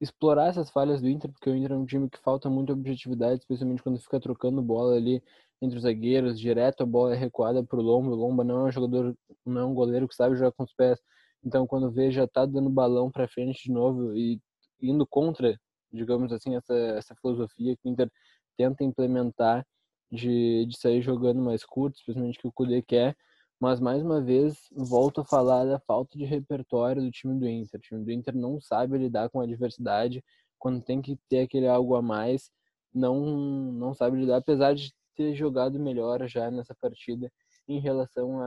explorar 0.00 0.48
essas 0.48 0.70
falhas 0.70 1.00
do 1.00 1.08
Inter, 1.08 1.30
porque 1.30 1.48
o 1.48 1.54
Inter 1.54 1.72
é 1.72 1.76
um 1.76 1.86
time 1.86 2.10
que 2.10 2.18
falta 2.18 2.50
muita 2.50 2.72
objetividade, 2.72 3.40
especialmente 3.40 3.82
quando 3.82 4.00
fica 4.00 4.20
trocando 4.20 4.60
bola 4.60 4.96
ali 4.96 5.22
entre 5.60 5.76
os 5.76 5.84
zagueiros, 5.84 6.40
direto 6.40 6.82
a 6.82 6.86
bola 6.86 7.14
é 7.14 7.16
recuada 7.16 7.62
para 7.62 7.78
o 7.78 7.82
Lomba, 7.82 8.10
o 8.10 8.14
Lomba 8.16 8.42
não 8.42 8.62
é 8.62 8.68
um 8.68 8.72
jogador, 8.72 9.16
não 9.46 9.60
é 9.60 9.64
um 9.64 9.74
goleiro 9.74 10.08
que 10.08 10.14
sabe 10.14 10.36
jogar 10.36 10.52
com 10.52 10.64
os 10.64 10.74
pés, 10.74 11.00
então 11.44 11.66
quando 11.66 11.90
vê 11.90 12.10
já 12.10 12.26
tá 12.26 12.44
dando 12.44 12.68
balão 12.68 13.10
para 13.10 13.28
frente 13.28 13.64
de 13.64 13.70
novo 13.72 14.16
e 14.16 14.40
indo 14.80 15.06
contra, 15.06 15.56
digamos 15.92 16.32
assim, 16.32 16.56
essa, 16.56 16.74
essa 16.74 17.14
filosofia 17.14 17.76
que 17.76 17.88
o 17.88 17.92
Inter 17.92 18.10
tenta 18.56 18.82
implementar 18.82 19.64
de, 20.12 20.66
de 20.66 20.78
sair 20.78 21.00
jogando 21.00 21.40
mais 21.40 21.64
curto, 21.64 21.96
especialmente 21.96 22.38
que 22.38 22.46
o 22.46 22.52
Kudê 22.52 22.82
quer, 22.82 23.16
mas 23.58 23.80
mais 23.80 24.02
uma 24.02 24.20
vez 24.20 24.68
volto 24.76 25.22
a 25.22 25.24
falar 25.24 25.64
da 25.64 25.78
falta 25.80 26.18
de 26.18 26.24
repertório 26.24 27.00
do 27.00 27.10
time 27.10 27.38
do 27.38 27.48
Inter. 27.48 27.80
O 27.80 27.82
time 27.82 28.04
do 28.04 28.12
Inter 28.12 28.36
não 28.36 28.60
sabe 28.60 28.98
lidar 28.98 29.30
com 29.30 29.40
a 29.40 29.44
adversidade 29.44 30.22
quando 30.58 30.82
tem 30.82 31.00
que 31.00 31.16
ter 31.28 31.40
aquele 31.40 31.66
algo 31.66 31.96
a 31.96 32.02
mais, 32.02 32.50
não 32.94 33.24
não 33.72 33.94
sabe 33.94 34.18
lidar, 34.18 34.36
apesar 34.36 34.74
de 34.74 34.92
ter 35.16 35.34
jogado 35.34 35.78
melhor 35.78 36.26
já 36.28 36.50
nessa 36.50 36.74
partida 36.74 37.32
em 37.66 37.80
relação 37.80 38.38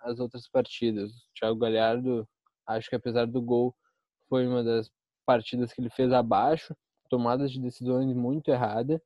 às 0.00 0.18
outras 0.20 0.48
partidas. 0.48 1.10
O 1.10 1.32
Thiago 1.34 1.58
Galhardo, 1.58 2.28
acho 2.66 2.88
que 2.90 2.96
apesar 2.96 3.26
do 3.26 3.40
gol, 3.40 3.74
foi 4.28 4.46
uma 4.46 4.62
das 4.62 4.90
partidas 5.24 5.72
que 5.72 5.80
ele 5.80 5.90
fez 5.90 6.12
abaixo, 6.12 6.76
tomadas 7.08 7.50
de 7.50 7.60
decisões 7.60 8.14
muito 8.14 8.50
erradas, 8.50 9.00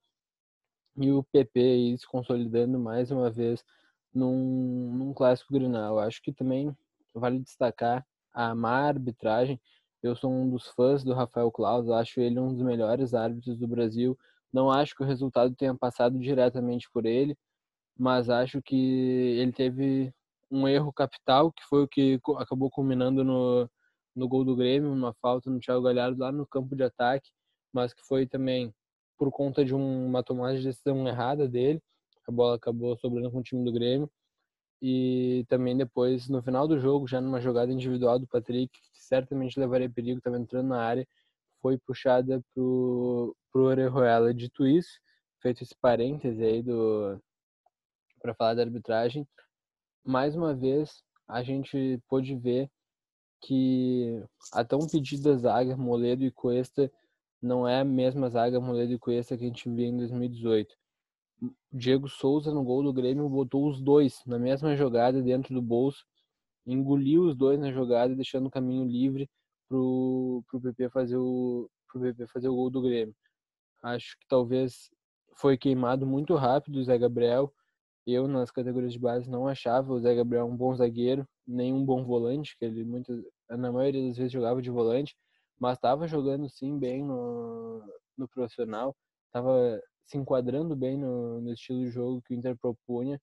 e 0.96 1.10
o 1.10 1.22
PP 1.24 1.60
aí 1.60 1.98
se 1.98 2.06
consolidando 2.06 2.78
mais 2.78 3.10
uma 3.10 3.30
vez 3.30 3.64
num, 4.14 4.92
num 4.94 5.14
clássico 5.14 5.52
Grenal. 5.52 5.98
Acho 5.98 6.22
que 6.22 6.32
também 6.32 6.76
vale 7.14 7.38
destacar 7.40 8.06
a 8.32 8.54
má 8.54 8.88
arbitragem. 8.88 9.60
Eu 10.02 10.16
sou 10.16 10.30
um 10.32 10.48
dos 10.48 10.66
fãs 10.68 11.04
do 11.04 11.14
Rafael 11.14 11.50
Claus, 11.50 11.88
acho 11.88 12.20
ele 12.20 12.38
um 12.38 12.52
dos 12.52 12.62
melhores 12.62 13.14
árbitros 13.14 13.58
do 13.58 13.68
Brasil. 13.68 14.18
Não 14.52 14.70
acho 14.70 14.94
que 14.94 15.02
o 15.02 15.06
resultado 15.06 15.54
tenha 15.54 15.74
passado 15.74 16.18
diretamente 16.18 16.90
por 16.90 17.06
ele, 17.06 17.36
mas 17.96 18.28
acho 18.28 18.60
que 18.60 18.76
ele 19.38 19.52
teve 19.52 20.12
um 20.50 20.68
erro 20.68 20.92
capital, 20.92 21.50
que 21.52 21.62
foi 21.64 21.84
o 21.84 21.88
que 21.88 22.20
acabou 22.38 22.70
culminando 22.70 23.24
no, 23.24 23.70
no 24.14 24.28
gol 24.28 24.44
do 24.44 24.56
Grêmio, 24.56 24.92
uma 24.92 25.14
falta 25.14 25.48
no 25.48 25.60
Thiago 25.60 25.82
Galhardo 25.82 26.20
lá 26.20 26.30
no 26.30 26.46
campo 26.46 26.76
de 26.76 26.82
ataque, 26.82 27.30
mas 27.72 27.94
que 27.94 28.04
foi 28.06 28.26
também 28.26 28.74
por 29.22 29.30
conta 29.30 29.64
de 29.64 29.72
uma 29.72 30.20
tomada 30.20 30.58
de 30.58 30.64
decisão 30.64 31.06
errada 31.06 31.46
dele 31.46 31.80
a 32.26 32.32
bola 32.32 32.56
acabou 32.56 32.96
sobrando 32.96 33.30
com 33.30 33.38
o 33.38 33.42
time 33.42 33.64
do 33.64 33.72
Grêmio. 33.72 34.10
E 34.80 35.44
também 35.48 35.76
depois, 35.76 36.28
no 36.28 36.42
final 36.42 36.66
do 36.66 36.80
jogo, 36.80 37.06
já 37.06 37.20
numa 37.20 37.40
jogada 37.40 37.72
individual 37.72 38.18
do 38.18 38.26
Patrick, 38.26 38.72
que 38.72 39.00
certamente 39.00 39.60
levaria 39.60 39.88
perigo, 39.88 40.18
estava 40.18 40.36
entrando 40.36 40.68
na 40.68 40.82
área, 40.82 41.06
foi 41.60 41.78
puxada 41.78 42.42
pro, 42.52 43.36
pro 43.52 43.66
Orejuela. 43.66 44.34
Dito 44.34 44.66
isso, 44.66 44.90
feito 45.40 45.62
esse 45.62 45.74
parêntese 45.80 46.42
aí 46.42 46.60
do 46.60 47.20
para 48.20 48.34
falar 48.34 48.54
da 48.54 48.62
arbitragem, 48.62 49.26
mais 50.04 50.34
uma 50.34 50.52
vez 50.52 51.02
a 51.28 51.44
gente 51.44 52.00
pôde 52.08 52.36
ver 52.36 52.68
que 53.40 54.20
a 54.52 54.64
tão 54.64 54.80
pedida 54.86 55.36
zaga 55.36 55.76
Moledo 55.76 56.24
e 56.24 56.30
Cuesta 56.30 56.90
não 57.42 57.66
é 57.66 57.80
a 57.80 57.84
mesma 57.84 58.30
zaga 58.30 58.60
Moledo 58.60 58.92
e 58.92 58.98
Cuesta 58.98 59.36
que 59.36 59.44
a 59.44 59.46
gente 59.48 59.68
viu 59.68 59.86
em 59.86 59.96
2018. 59.96 60.74
Diego 61.72 62.08
Souza 62.08 62.52
no 62.52 62.62
gol 62.62 62.84
do 62.84 62.92
Grêmio 62.92 63.28
botou 63.28 63.68
os 63.68 63.80
dois 63.80 64.22
na 64.24 64.38
mesma 64.38 64.76
jogada 64.76 65.20
dentro 65.20 65.52
do 65.52 65.60
bolso, 65.60 66.04
engoliu 66.64 67.24
os 67.24 67.36
dois 67.36 67.58
na 67.58 67.72
jogada, 67.72 68.14
deixando 68.14 68.46
o 68.46 68.50
caminho 68.50 68.84
livre 68.84 69.28
pro, 69.68 70.44
pro 70.48 70.60
PP 70.60 70.88
fazer 70.90 71.16
o 71.16 71.68
pro 71.88 72.00
PP 72.00 72.26
fazer 72.28 72.48
o 72.48 72.54
gol 72.54 72.70
do 72.70 72.80
Grêmio. 72.80 73.14
Acho 73.82 74.16
que 74.18 74.26
talvez 74.28 74.88
foi 75.36 75.58
queimado 75.58 76.06
muito 76.06 76.34
rápido 76.36 76.76
o 76.76 76.84
Zé 76.84 76.96
Gabriel 76.96 77.52
Eu, 78.06 78.28
nas 78.28 78.50
categorias 78.50 78.92
de 78.92 78.98
base, 78.98 79.28
não 79.28 79.48
achava 79.48 79.92
o 79.92 80.00
Zé 80.00 80.14
Gabriel 80.14 80.46
um 80.46 80.56
bom 80.56 80.74
zagueiro, 80.74 81.26
nem 81.46 81.72
um 81.72 81.84
bom 81.84 82.04
volante, 82.04 82.56
que 82.56 82.64
ele 82.64 82.84
muito, 82.84 83.12
na 83.48 83.72
maioria 83.72 84.06
das 84.06 84.16
vezes 84.16 84.32
jogava 84.32 84.62
de 84.62 84.70
volante, 84.70 85.16
mas 85.62 85.78
estava 85.78 86.08
jogando 86.08 86.48
sim 86.48 86.76
bem 86.76 87.04
no, 87.04 87.80
no 88.18 88.26
profissional, 88.26 88.96
estava 89.26 89.80
se 90.04 90.18
enquadrando 90.18 90.74
bem 90.74 90.98
no, 90.98 91.40
no 91.40 91.52
estilo 91.52 91.84
de 91.84 91.90
jogo 91.90 92.20
que 92.20 92.34
o 92.34 92.36
Inter 92.36 92.58
propunha 92.58 93.20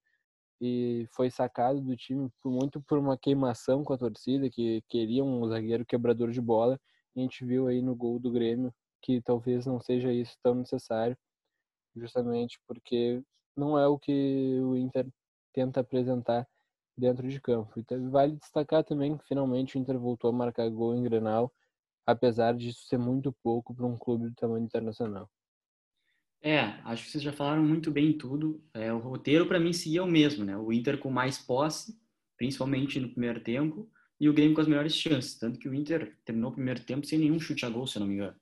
e 0.62 1.06
foi 1.12 1.30
sacado 1.30 1.82
do 1.82 1.98
time 1.98 2.30
por, 2.42 2.50
muito 2.50 2.82
por 2.82 2.98
uma 2.98 3.18
queimação 3.18 3.84
com 3.84 3.92
a 3.92 3.98
torcida, 3.98 4.50
que 4.50 4.82
queria 4.88 5.22
um 5.22 5.46
zagueiro 5.50 5.86
quebrador 5.86 6.32
de 6.32 6.40
bola. 6.40 6.80
E 7.14 7.20
a 7.20 7.24
gente 7.24 7.44
viu 7.44 7.68
aí 7.68 7.82
no 7.82 7.94
gol 7.94 8.18
do 8.18 8.32
Grêmio 8.32 8.74
que 9.02 9.22
talvez 9.22 9.66
não 9.66 9.82
seja 9.82 10.14
isso 10.14 10.38
tão 10.42 10.56
necessário, 10.56 11.18
justamente 11.94 12.58
porque 12.66 13.22
não 13.54 13.78
é 13.78 13.86
o 13.86 14.00
que 14.00 14.62
o 14.62 14.78
Inter 14.78 15.06
tenta 15.54 15.82
apresentar 15.82 16.48
dentro 16.98 17.28
de 17.28 17.42
campo. 17.42 17.78
Então, 17.78 18.10
vale 18.10 18.38
destacar 18.38 18.84
também 18.86 19.18
que 19.18 19.28
finalmente 19.28 19.76
o 19.76 19.80
Inter 19.80 20.00
voltou 20.00 20.30
a 20.30 20.34
marcar 20.34 20.70
gol 20.70 20.96
em 20.96 21.04
Grenal, 21.04 21.52
apesar 22.12 22.56
disso 22.56 22.88
ser 22.88 22.98
muito 22.98 23.32
pouco 23.44 23.74
para 23.74 23.86
um 23.86 23.98
clube 23.98 24.30
do 24.30 24.36
tamanho 24.36 24.64
internacional. 24.64 25.30
É, 26.42 26.60
acho 26.86 27.04
que 27.04 27.12
vocês 27.12 27.24
já 27.24 27.34
falaram 27.34 27.64
muito 27.64 27.92
bem 27.92 28.18
tudo. 28.18 28.64
É, 28.74 28.92
o 28.94 29.00
roteiro 29.00 29.46
para 29.46 29.60
mim 29.60 29.74
seguia 29.74 30.04
o 30.04 30.08
mesmo, 30.08 30.46
né? 30.46 30.58
O 30.58 30.72
Inter 30.72 30.98
com 30.98 31.10
mais 31.10 31.38
posse, 31.38 32.00
principalmente 32.38 33.00
no 33.00 33.10
primeiro 33.10 33.42
tempo, 33.42 33.90
e 34.20 34.30
o 34.30 34.34
Grêmio 34.34 34.56
com 34.56 34.62
as 34.62 34.68
melhores 34.68 34.96
chances. 34.96 35.38
Tanto 35.38 35.60
que 35.60 35.68
o 35.68 35.74
Inter 35.74 36.18
terminou 36.24 36.52
o 36.52 36.54
primeiro 36.54 36.84
tempo 36.84 37.06
sem 37.06 37.20
nenhum 37.20 37.40
chute 37.40 37.66
a 37.66 37.70
gol, 37.70 37.86
se 37.86 37.98
eu 37.98 38.02
não 38.02 38.08
me 38.08 38.16
engano. 38.16 38.36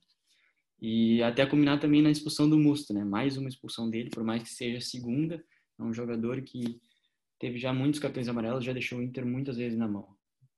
E 0.79 1.23
até 1.23 1.45
combinar 1.45 1.79
também 1.79 2.03
na 2.03 2.11
expulsão 2.11 2.47
do 2.47 2.57
Musto, 2.57 2.93
né? 2.93 3.03
Mais 3.03 3.35
uma 3.35 3.49
expulsão 3.49 3.89
dele, 3.89 4.11
por 4.11 4.23
mais 4.23 4.43
que 4.43 4.49
seja 4.49 4.77
a 4.77 4.81
segunda. 4.81 5.43
É 5.79 5.83
um 5.83 5.93
jogador 5.93 6.41
que 6.41 6.79
teve 7.39 7.57
já 7.57 7.73
muitos 7.73 7.99
cartões 7.99 8.27
amarelos, 8.27 8.63
já 8.63 8.73
deixou 8.73 8.99
o 8.99 9.03
Inter 9.03 9.25
muitas 9.25 9.57
vezes 9.57 9.77
na 9.77 9.87
mão. 9.87 10.16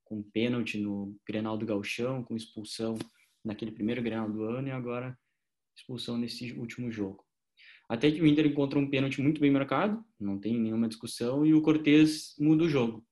Com 0.10 0.24
pênalti 0.24 0.80
no 0.80 1.16
Grenal 1.26 1.58
do 1.58 1.66
Galchão, 1.66 2.24
com 2.24 2.36
expulsão 2.36 2.98
naquele 3.46 3.72
primeiro 3.72 4.02
Grenal 4.02 4.30
do 4.30 4.44
ano 4.44 4.68
e 4.68 4.72
agora 4.72 5.18
expulsão 5.78 6.18
nesse 6.18 6.52
último 6.54 6.92
jogo. 6.92 7.24
Até 7.88 8.12
que 8.12 8.22
o 8.22 8.28
Inter 8.28 8.46
encontra 8.46 8.78
um 8.78 8.90
pênalti 8.90 9.22
muito 9.22 9.40
bem 9.40 9.50
marcado, 9.50 10.04
não 10.20 10.40
tem 10.40 10.60
nenhuma 10.60 10.88
discussão, 10.88 11.46
e 11.46 11.54
o 11.54 11.62
Cortez 11.62 12.36
muda 12.40 12.64
o 12.64 12.70
jogo. 12.70 13.06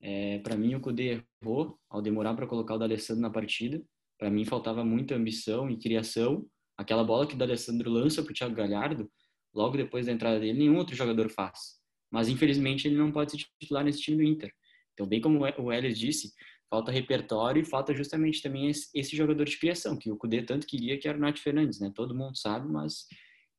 É, 0.00 0.38
para 0.40 0.56
mim, 0.56 0.74
o 0.74 0.80
Cudê 0.80 1.22
errou 1.42 1.78
ao 1.88 2.02
demorar 2.02 2.34
para 2.34 2.46
colocar 2.46 2.74
o 2.74 2.78
D'Alessandro 2.78 3.22
na 3.22 3.30
partida. 3.30 3.82
Para 4.18 4.30
mim, 4.30 4.44
faltava 4.44 4.84
muita 4.84 5.14
ambição 5.14 5.70
e 5.70 5.78
criação. 5.78 6.46
Aquela 6.76 7.02
bola 7.02 7.26
que 7.26 7.34
o 7.34 7.38
D'Alessandro 7.38 7.90
lança 7.90 8.22
para 8.22 8.30
o 8.30 8.34
Thiago 8.34 8.54
Galhardo, 8.54 9.10
logo 9.54 9.76
depois 9.76 10.04
da 10.04 10.12
entrada 10.12 10.38
dele, 10.38 10.58
nenhum 10.58 10.76
outro 10.76 10.94
jogador 10.94 11.30
faz. 11.30 11.80
Mas, 12.10 12.28
infelizmente, 12.28 12.86
ele 12.86 12.96
não 12.96 13.10
pode 13.10 13.30
se 13.30 13.38
titular 13.58 13.82
nesse 13.82 14.02
time 14.02 14.18
do 14.18 14.22
Inter. 14.22 14.52
Então, 14.94 15.06
bem 15.06 15.20
como 15.20 15.40
o 15.40 15.72
Ellis 15.72 15.98
disse, 15.98 16.32
falta 16.70 16.90
repertório 16.90 17.62
e 17.62 17.64
falta 17.64 17.94
justamente 17.94 18.42
também 18.42 18.68
esse, 18.68 19.16
jogador 19.16 19.44
de 19.44 19.58
criação, 19.58 19.96
que 19.96 20.10
o 20.10 20.16
Cudê 20.16 20.42
tanto 20.42 20.66
queria, 20.66 20.98
que 20.98 21.08
era 21.08 21.18
o 21.18 21.20
Nath 21.20 21.38
Fernandes, 21.38 21.80
né? 21.80 21.92
Todo 21.94 22.14
mundo 22.14 22.36
sabe, 22.36 22.70
mas 22.70 23.06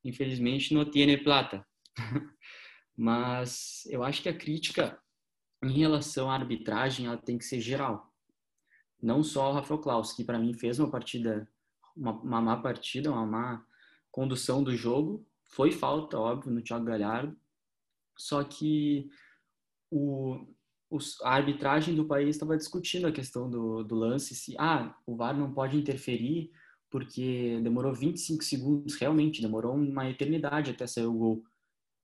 infelizmente 0.04 0.74
não 0.74 0.90
tiene 0.90 1.18
plata. 1.18 1.66
Mas 2.98 3.86
eu 3.88 4.04
acho 4.04 4.22
que 4.22 4.30
a 4.30 4.38
crítica 4.38 4.98
em 5.62 5.74
relação 5.74 6.32
à 6.32 6.36
arbitragem 6.36 7.08
ela 7.08 7.18
tem 7.18 7.38
que 7.38 7.44
ser 7.44 7.60
geral. 7.60 8.10
Não 9.02 9.22
só 9.22 9.50
o 9.50 9.54
Rafael 9.54 9.82
Klaus, 9.82 10.14
que 10.14 10.24
para 10.24 10.40
mim 10.40 10.54
fez 10.54 10.80
uma 10.80 10.90
partida, 10.90 11.46
uma, 11.94 12.14
uma 12.14 12.42
má 12.42 12.56
partida, 12.56 13.12
uma 13.12 13.26
má 13.26 13.66
condução 14.10 14.64
do 14.64 14.74
jogo. 14.74 15.28
Foi 15.44 15.74
falta, 15.74 16.18
óbvio, 16.18 16.54
no 16.54 16.62
Thiago 16.62 16.86
Galhardo. 16.86 17.38
Só 18.18 18.42
que 18.46 19.10
o, 19.92 20.48
a 21.24 21.30
arbitragem 21.36 21.96
do 21.96 22.06
país 22.06 22.36
estava 22.36 22.58
discutindo 22.58 23.08
a 23.08 23.12
questão 23.12 23.50
do, 23.50 23.84
do 23.84 23.96
lance, 23.96 24.36
se 24.36 24.56
ah, 24.58 24.96
o 25.06 25.16
VAR 25.16 25.38
não 25.38 25.54
pode 25.54 25.78
interferir 25.78 26.52
porque 26.90 27.60
demorou 27.62 27.94
25 27.94 28.42
segundos, 28.44 28.96
realmente, 28.96 29.42
demorou 29.42 29.76
uma 29.76 30.10
eternidade 30.10 30.72
até 30.72 30.88
sair 30.88 31.06
o 31.06 31.14
gol. 31.14 31.44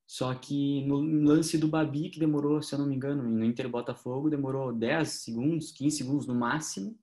Só 0.06 0.34
que 0.34 0.84
no 0.84 1.00
lance 1.00 1.56
do 1.56 1.68
Babi, 1.68 2.10
que 2.10 2.20
demorou, 2.20 2.60
se 2.60 2.74
eu 2.74 2.78
não 2.78 2.86
me 2.86 2.94
engano, 2.94 3.22
no 3.22 3.42
Inter 3.42 3.68
Botafogo, 3.70 4.28
demorou 4.28 4.70
10 4.70 5.08
segundos, 5.08 5.72
15 5.72 5.96
segundos 5.96 6.26
no 6.26 6.34
máximo, 6.34 6.98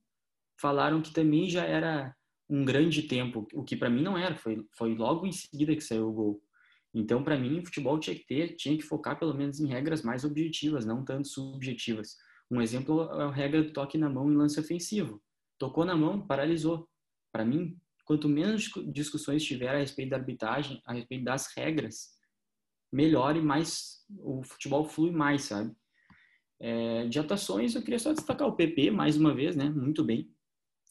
falaram 0.62 1.01
que 1.01 1.12
também 1.12 1.50
já 1.50 1.63
era 1.63 2.15
um 2.48 2.63
grande 2.63 3.03
tempo, 3.03 3.48
o 3.53 3.63
que 3.63 3.75
para 3.75 3.89
mim 3.89 4.03
não 4.03 4.15
era, 4.17 4.36
foi, 4.36 4.63
foi 4.77 4.95
logo 4.95 5.25
em 5.25 5.31
seguida 5.31 5.75
que 5.75 5.81
saiu 5.81 6.09
o 6.09 6.13
gol. 6.13 6.43
Então, 6.93 7.24
para 7.24 7.38
mim, 7.38 7.60
o 7.60 7.65
futebol 7.65 8.00
tinha 8.00 8.15
que 8.15 8.25
ter, 8.25 8.55
tinha 8.55 8.75
que 8.75 8.84
focar 8.84 9.17
pelo 9.17 9.34
menos 9.34 9.60
em 9.60 9.67
regras 9.67 10.01
mais 10.01 10.24
objetivas, 10.24 10.86
não 10.86 11.05
tanto 11.05 11.27
subjetivas. 11.27 12.15
Um 12.50 12.62
exemplo 12.62 13.03
é 13.03 13.24
a 13.24 13.31
regra 13.31 13.62
do 13.62 13.72
toque 13.72 13.98
na 13.98 14.10
mão 14.10 14.31
em 14.31 14.36
lance 14.36 14.60
ofensivo. 14.60 15.22
Tocou 15.58 15.86
na 15.86 15.96
mão, 15.96 16.25
paralisou 16.25 16.89
para 17.31 17.46
mim, 17.46 17.77
quanto 18.05 18.27
menos 18.27 18.72
discussões 18.91 19.43
tiver 19.43 19.69
a 19.75 19.77
respeito 19.77 20.10
da 20.10 20.17
arbitragem, 20.17 20.81
a 20.84 20.93
respeito 20.93 21.24
das 21.25 21.53
regras, 21.55 22.10
melhor 22.91 23.36
e 23.36 23.41
mais 23.41 24.03
o 24.17 24.41
futebol 24.41 24.84
flui 24.84 25.12
mais, 25.12 25.43
sabe? 25.43 25.75
É, 26.60 27.05
de 27.08 27.19
atuações, 27.19 27.75
eu 27.75 27.84
queria 27.84 28.00
só 28.00 28.12
destacar 28.12 28.48
o 28.48 28.55
PP, 28.55 28.89
mais 28.89 29.15
uma 29.15 29.34
vez, 29.34 29.55
né? 29.55 29.69
Muito 29.69 30.03
bem. 30.03 30.29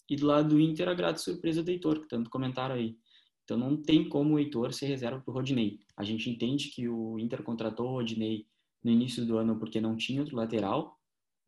E 0.08 0.16
do 0.16 0.26
lado 0.26 0.50
do 0.50 0.60
Inter, 0.60 0.88
a 0.88 0.94
grata 0.94 1.18
surpresa 1.18 1.62
do 1.62 1.70
Heitor, 1.70 2.00
que 2.00 2.08
tanto 2.08 2.30
comentaram 2.30 2.76
aí. 2.76 2.96
Então 3.48 3.56
não 3.56 3.78
tem 3.78 4.06
como 4.06 4.34
o 4.34 4.38
Heitor 4.38 4.74
ser 4.74 4.88
reserva 4.88 5.22
para 5.22 5.30
o 5.30 5.34
Rodinei. 5.34 5.80
A 5.96 6.04
gente 6.04 6.28
entende 6.28 6.68
que 6.68 6.86
o 6.86 7.18
Inter 7.18 7.42
contratou 7.42 7.88
o 7.88 7.92
Rodinei 7.92 8.46
no 8.84 8.90
início 8.90 9.24
do 9.24 9.38
ano 9.38 9.58
porque 9.58 9.80
não 9.80 9.96
tinha 9.96 10.20
outro 10.20 10.36
lateral, 10.36 10.98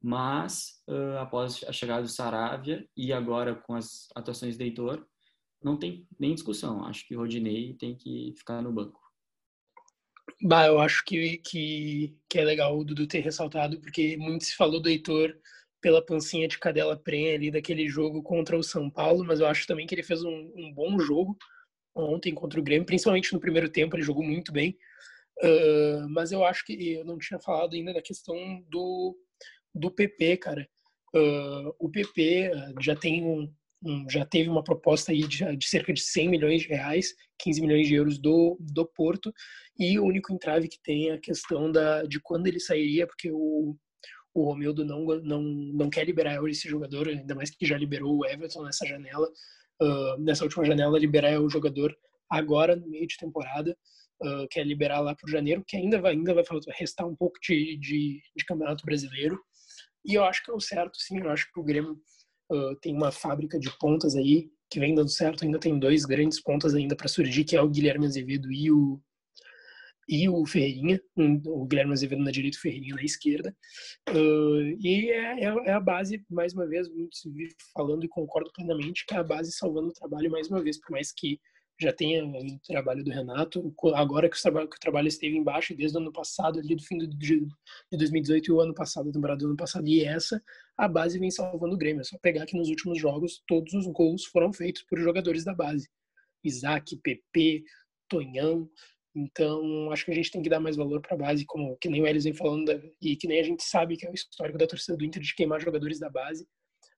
mas 0.03 0.83
uh, 0.89 1.19
após 1.19 1.63
a 1.69 1.73
chegada 1.73 2.01
do 2.01 2.09
Saravia 2.09 2.89
e 2.97 3.13
agora 3.13 3.55
com 3.55 3.75
as 3.75 4.09
atuações 4.17 4.57
do 4.57 4.63
Heitor, 4.63 5.07
não 5.63 5.77
tem 5.77 6.09
nem 6.19 6.33
discussão. 6.33 6.87
Acho 6.87 7.07
que 7.07 7.15
o 7.15 7.19
Rodinei 7.19 7.75
tem 7.75 7.95
que 7.95 8.33
ficar 8.35 8.63
no 8.63 8.73
banco. 8.73 8.99
Bah, 10.43 10.69
eu 10.69 10.81
acho 10.81 11.05
que, 11.05 11.37
que, 11.37 12.17
que 12.31 12.39
é 12.39 12.45
legal 12.45 12.79
o 12.79 12.83
Dudu 12.83 13.07
ter 13.07 13.21
ressaltado, 13.21 13.79
porque 13.79 14.17
muito 14.17 14.47
se 14.47 14.57
falou 14.57 14.81
do 14.81 14.89
Heitor 14.89 15.37
pela 15.83 16.01
pancinha 16.01 16.49
de 16.49 16.59
cadela 16.59 16.97
prenha 16.97 17.35
ali 17.35 17.51
daquele 17.51 17.87
jogo 17.91 18.23
contra 18.23 18.57
o 18.57 18.63
São 18.63 18.89
Paulo, 18.89 19.23
mas 19.23 19.41
eu 19.41 19.47
acho 19.47 19.67
também 19.67 19.87
que 19.87 19.95
ele 19.95 20.03
fez 20.03 20.25
um, 20.25 20.51
um 20.57 20.73
bom 20.73 20.99
jogo 20.99 21.37
ontem 21.95 22.35
contra 22.35 22.61
o 22.61 22.63
Grêmio, 22.63 22.87
principalmente 22.87 23.33
no 23.33 23.41
primeiro 23.41 23.69
tempo, 23.69 23.97
ele 23.97 24.03
jogou 24.03 24.23
muito 24.23 24.53
bem. 24.53 24.77
Uh, 25.43 26.09
mas 26.11 26.33
eu 26.33 26.45
acho 26.45 26.65
que 26.65 26.93
eu 26.93 27.05
não 27.05 27.19
tinha 27.19 27.41
falado 27.41 27.75
ainda 27.75 27.95
da 27.95 28.03
questão 28.03 28.37
do, 28.69 29.17
do 29.75 29.91
PP, 29.91 30.37
cara. 30.37 30.69
Uh, 31.15 31.75
o 31.79 31.91
PP 31.91 32.53
ah, 32.55 32.73
já 32.81 32.95
tem 32.95 33.25
um, 33.25 33.53
um, 33.83 34.09
já 34.09 34.25
teve 34.25 34.49
uma 34.49 34.63
proposta 34.63 35.13
aí 35.13 35.27
de, 35.27 35.57
de, 35.57 35.67
cerca 35.67 35.93
de 35.93 36.01
100 36.01 36.29
milhões 36.29 36.63
de 36.63 36.69
reais, 36.69 37.15
15 37.41 37.61
milhões 37.63 37.89
de 37.89 37.95
euros 37.95 38.19
do, 38.19 38.57
do 38.61 38.87
Porto, 38.87 39.33
e 39.79 39.99
o 39.99 40.05
único 40.05 40.33
entrave 40.33 40.69
que 40.69 40.81
tem 40.83 41.09
é 41.09 41.15
a 41.15 41.21
questão 41.21 41.73
da, 41.73 42.03
de 42.05 42.21
quando 42.21 42.47
ele 42.47 42.61
sairia, 42.61 43.07
porque 43.07 43.31
o, 43.33 43.77
o 44.35 44.45
Romildo 44.45 44.85
não, 44.85 45.05
não, 45.05 45.43
não 45.43 45.91
quer 45.91 46.05
liberar 46.05 46.39
esse 46.49 46.69
jogador, 46.69 47.09
ainda 47.09 47.35
mais 47.35 47.51
que 47.51 47.67
já 47.67 47.77
liberou 47.77 48.19
o 48.19 48.27
Everton 48.27 48.63
nessa 48.63 48.87
janela, 48.87 49.29
uh, 49.83 50.21
nessa 50.21 50.45
última 50.45 50.65
janela, 50.65 50.99
liberar 50.99 51.41
o 51.41 51.51
jogador 51.51 51.97
agora, 52.29 52.77
no 52.77 52.89
meio 52.89 53.07
de 53.07 53.17
temporada, 53.17 53.77
uh, 54.23 54.47
quer 54.51 54.67
liberar 54.67 55.01
lá 55.01 55.15
para 55.15 55.31
janeiro, 55.31 55.65
que 55.67 55.77
ainda 55.77 56.01
vai, 56.01 56.13
ainda 56.13 56.35
vai 56.35 56.45
restar 56.79 57.07
um 57.07 57.17
pouco 57.17 57.39
de, 57.43 57.77
de, 57.79 58.21
de 58.37 58.45
campeonato 58.45 58.85
brasileiro, 58.85 59.39
e 60.05 60.15
eu 60.15 60.25
acho 60.25 60.43
que 60.43 60.51
é 60.51 60.55
o 60.55 60.61
certo, 60.61 60.99
sim. 60.99 61.19
Eu 61.19 61.31
acho 61.31 61.51
que 61.53 61.61
o 61.61 61.65
Grêmio 61.65 62.01
uh, 62.51 62.77
tem 62.81 62.95
uma 62.95 63.13
fábrica 63.13 63.59
de 63.59 63.71
pontas 63.79 64.17
aí 64.17 64.51
que 64.71 64.81
vem 64.81 64.95
dando 64.95 65.11
certo. 65.11 65.45
Ainda 65.45 65.59
tem 65.59 65.79
dois 65.79 66.05
grandes 66.05 66.41
pontas 66.41 66.75
ainda 66.75 66.97
para 66.97 67.09
surgir, 67.09 67.45
que 67.45 67.57
é 67.57 67.63
o 67.63 67.69
Guilherme 67.69 68.07
Azevedo 68.07 68.51
e 68.51 68.71
o 68.71 69.01
e 70.11 70.29
o 70.29 70.45
Ferreirinha, 70.45 71.01
um, 71.17 71.41
o 71.47 71.65
Guilherme 71.65 71.93
Azevedo 71.93 72.25
na 72.25 72.33
direita, 72.33 72.59
o 72.59 72.61
Ferreirinha 72.61 72.97
na 72.97 73.03
esquerda. 73.03 73.57
Uh, 74.09 74.77
e 74.81 75.09
é, 75.09 75.45
é, 75.45 75.55
é, 75.67 75.73
a 75.73 75.79
base, 75.79 76.25
mais 76.29 76.53
uma 76.53 76.67
vez, 76.67 76.89
muito 76.89 77.17
falando 77.73 78.05
e 78.05 78.09
concordo 78.09 78.51
plenamente, 78.53 79.07
que 79.07 79.15
é 79.15 79.19
a 79.19 79.23
base 79.23 79.53
salvando 79.53 79.89
o 79.89 79.93
trabalho 79.93 80.29
mais 80.29 80.49
uma 80.51 80.61
vez, 80.61 80.81
por 80.81 80.91
mais 80.91 81.13
que 81.13 81.41
já 81.81 81.93
tem 81.93 82.21
o 82.21 82.61
trabalho 82.67 83.05
do 83.05 83.11
Renato, 83.11 83.73
agora 83.95 84.29
que 84.29 84.37
o 84.37 84.43
trabalho, 84.43 84.69
que 84.69 84.77
o 84.77 84.81
trabalho 84.81 85.09
esteve 85.09 85.37
embaixo 85.37 85.75
desde 85.75 85.97
o 85.97 86.01
ano 86.01 86.13
passado, 86.13 86.59
ali 86.59 86.75
do 86.75 86.83
fim 86.83 86.99
de 86.99 87.07
2018 87.97 88.49
e 88.49 88.53
o 88.53 88.61
ano 88.61 88.75
passado, 88.75 89.09
a 89.09 89.13
temporada 89.13 89.39
do 89.39 89.47
ano 89.47 89.57
passado, 89.57 89.89
e 89.89 90.05
essa, 90.05 90.43
a 90.77 90.89
base 90.89 91.19
vem 91.19 91.31
salvando 91.31 91.75
o 91.75 91.79
Grêmio. 91.79 92.01
É 92.01 92.05
só 92.05 92.19
pegar 92.19 92.45
que 92.45 92.59
nos 92.59 92.69
últimos 92.69 92.99
jogos 92.99 93.43
todos 93.47 93.73
os 93.73 93.87
gols 93.87 94.27
foram 94.27 94.53
feitos 94.53 94.83
por 94.83 94.99
jogadores 94.99 95.45
da 95.45 95.55
base. 95.55 95.89
Isaac, 96.45 96.97
PP, 96.97 97.63
Tonhão. 98.09 98.69
Então, 99.15 99.91
acho 99.91 100.05
que 100.05 100.11
a 100.13 100.15
gente 100.15 100.31
tem 100.31 100.43
que 100.43 100.49
dar 100.49 100.61
mais 100.61 100.77
valor 100.77 101.01
para 101.01 101.15
a 101.15 101.19
base, 101.19 101.45
como 101.45 101.77
que 101.79 101.89
nem 101.89 102.03
o 102.03 102.07
Elis 102.07 102.25
vem 102.25 102.33
falando, 102.33 102.71
e 103.03 103.17
que 103.17 103.27
nem 103.27 103.41
a 103.41 103.43
gente 103.43 103.65
sabe 103.65 103.97
que 103.97 104.07
é 104.07 104.11
o 104.11 104.15
histórico 104.15 104.59
da 104.59 104.67
torcida 104.67 104.97
do 104.97 105.05
Inter 105.05 105.21
de 105.21 105.35
queimar 105.35 105.61
jogadores 105.61 105.99
da 105.99 106.09
base. 106.09 106.47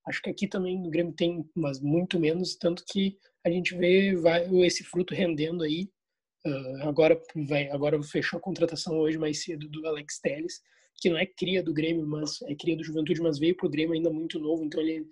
Acho 0.06 0.20
que 0.20 0.30
aqui 0.30 0.46
também 0.46 0.78
o 0.86 0.90
Grêmio 0.90 1.14
tem, 1.14 1.44
mas 1.54 1.80
muito 1.80 2.20
menos, 2.20 2.56
tanto 2.56 2.84
que 2.86 3.16
a 3.44 3.50
gente 3.50 3.74
vê 3.74 4.14
vai, 4.16 4.46
esse 4.64 4.84
fruto 4.84 5.14
rendendo 5.14 5.64
aí 5.64 5.88
Uh, 6.44 6.88
agora 6.88 7.20
vai, 7.46 7.70
agora 7.70 8.02
fechou 8.02 8.36
a 8.36 8.42
contratação 8.42 8.98
hoje 8.98 9.16
mais 9.16 9.44
cedo 9.44 9.68
do 9.68 9.86
Alex 9.86 10.18
Telles, 10.18 10.60
que 10.96 11.08
não 11.08 11.16
é 11.16 11.24
cria 11.24 11.62
do 11.62 11.72
Grêmio, 11.72 12.04
mas 12.04 12.42
é 12.42 12.54
cria 12.54 12.76
do 12.76 12.82
Juventude, 12.82 13.22
mas 13.22 13.38
veio 13.38 13.56
pro 13.56 13.70
Grêmio 13.70 13.94
ainda 13.94 14.10
muito 14.10 14.40
novo, 14.40 14.64
então 14.64 14.80
ele 14.80 15.06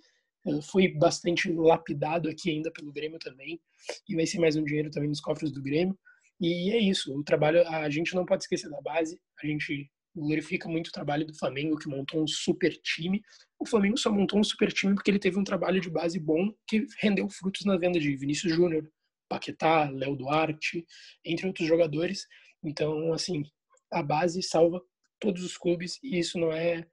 uh, 0.47 0.61
foi 0.61 0.89
bastante 0.89 1.53
lapidado 1.53 2.29
aqui 2.29 2.51
ainda 2.51 2.73
pelo 2.73 2.93
Grêmio 2.93 3.19
também, 3.21 3.61
e 4.09 4.17
vai 4.17 4.27
ser 4.27 4.41
mais 4.41 4.57
um 4.57 4.65
dinheiro 4.65 4.91
também 4.91 5.09
nos 5.09 5.21
cofres 5.21 5.53
do 5.53 5.63
Grêmio. 5.63 5.97
E 6.41 6.73
é 6.73 6.79
isso, 6.79 7.15
o 7.15 7.23
trabalho, 7.23 7.67
a 7.69 7.91
gente 7.91 8.15
não 8.15 8.25
pode 8.25 8.45
esquecer 8.45 8.71
da 8.71 8.81
base, 8.81 9.21
a 9.43 9.47
gente 9.47 9.91
glorifica 10.17 10.69
muito 10.69 10.89
o 10.89 10.93
trabalho 10.93 11.27
do 11.27 11.37
Flamengo, 11.37 11.77
que 11.77 11.89
montou 11.89 12.23
um 12.23 12.27
super 12.27 12.73
time. 12.83 13.21
O 13.59 13.67
Flamengo 13.67 13.99
só 13.99 14.11
montou 14.11 14.39
um 14.39 14.45
super 14.45 14.73
time 14.73 14.95
porque 14.95 15.11
ele 15.11 15.19
teve 15.19 15.39
um 15.39 15.45
trabalho 15.45 15.81
de 15.81 15.91
base 15.91 16.19
bom 16.19 16.53
que 16.67 16.87
rendeu 16.99 17.29
frutos 17.29 17.65
na 17.65 17.77
venda 17.77 18.01
de 18.01 18.17
Vinícius 18.17 18.55
Júnior, 18.55 18.91
Paquetá, 19.29 19.89
Léo 19.91 20.17
Duarte, 20.17 20.85
entre 21.25 21.47
outros 21.47 21.69
jogadores. 21.69 22.27
Então, 22.65 23.13
assim, 23.13 23.45
a 23.93 24.03
base 24.03 24.43
salva 24.43 24.83
todos 25.21 25.45
os 25.45 25.57
clubes 25.57 25.99
e 26.03 26.19
isso 26.19 26.39
não 26.39 26.51
é, 26.51 26.87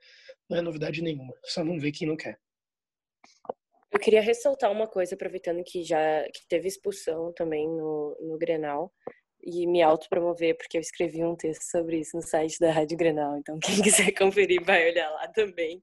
não 0.50 0.58
é 0.58 0.62
novidade 0.62 1.02
nenhuma. 1.02 1.34
Só 1.46 1.64
não 1.64 1.80
vê 1.80 1.92
quem 1.92 2.08
não 2.08 2.18
quer. 2.18 2.38
Eu 3.92 4.00
queria 4.00 4.22
ressaltar 4.22 4.72
uma 4.72 4.88
coisa, 4.88 5.16
aproveitando 5.16 5.64
que 5.64 5.84
já 5.84 6.24
que 6.26 6.46
teve 6.48 6.68
expulsão 6.68 7.34
também 7.34 7.68
no, 7.68 8.18
no 8.22 8.38
Grenal, 8.38 8.94
e 9.48 9.66
me 9.66 9.82
autopromover, 9.82 10.58
porque 10.58 10.78
eu 10.78 10.82
escrevi 10.82 11.24
um 11.24 11.34
texto 11.34 11.64
sobre 11.64 12.00
isso 12.00 12.18
no 12.18 12.22
site 12.22 12.60
da 12.60 12.70
Rádio 12.70 12.98
Grenal, 12.98 13.38
então 13.38 13.58
quem 13.64 13.82
quiser 13.82 14.12
conferir 14.12 14.62
vai 14.62 14.90
olhar 14.90 15.10
lá 15.12 15.28
também, 15.30 15.82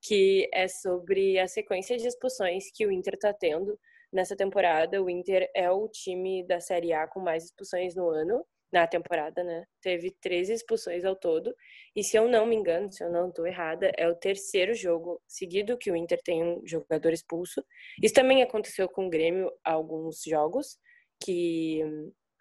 que 0.00 0.48
é 0.54 0.68
sobre 0.68 1.36
a 1.40 1.48
sequência 1.48 1.96
de 1.96 2.06
expulsões 2.06 2.70
que 2.72 2.86
o 2.86 2.92
Inter 2.92 3.14
está 3.14 3.32
tendo 3.32 3.76
nessa 4.12 4.36
temporada. 4.36 5.02
O 5.02 5.10
Inter 5.10 5.50
é 5.56 5.68
o 5.68 5.88
time 5.88 6.46
da 6.46 6.60
Série 6.60 6.92
A 6.92 7.08
com 7.08 7.18
mais 7.18 7.46
expulsões 7.46 7.96
no 7.96 8.08
ano, 8.08 8.44
na 8.72 8.86
temporada, 8.86 9.42
né? 9.42 9.64
Teve 9.82 10.12
13 10.20 10.52
expulsões 10.52 11.04
ao 11.04 11.16
todo. 11.16 11.52
E 11.96 12.04
se 12.04 12.16
eu 12.16 12.28
não 12.28 12.46
me 12.46 12.54
engano, 12.54 12.92
se 12.92 13.02
eu 13.02 13.10
não 13.10 13.28
estou 13.28 13.44
errada, 13.44 13.90
é 13.98 14.08
o 14.08 14.14
terceiro 14.14 14.72
jogo 14.72 15.20
seguido 15.26 15.76
que 15.76 15.90
o 15.90 15.96
Inter 15.96 16.20
tem 16.22 16.44
um 16.44 16.62
jogador 16.64 17.12
expulso. 17.12 17.64
Isso 18.00 18.14
também 18.14 18.40
aconteceu 18.40 18.88
com 18.88 19.06
o 19.06 19.10
Grêmio 19.10 19.50
alguns 19.64 20.22
jogos, 20.22 20.78
que 21.20 21.82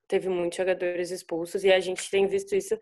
teve 0.09 0.27
muitos 0.27 0.57
jogadores 0.57 1.11
expulsos 1.11 1.63
e 1.63 1.71
a 1.71 1.79
gente 1.79 2.09
tem 2.09 2.27
visto 2.27 2.55
isso 2.55 2.77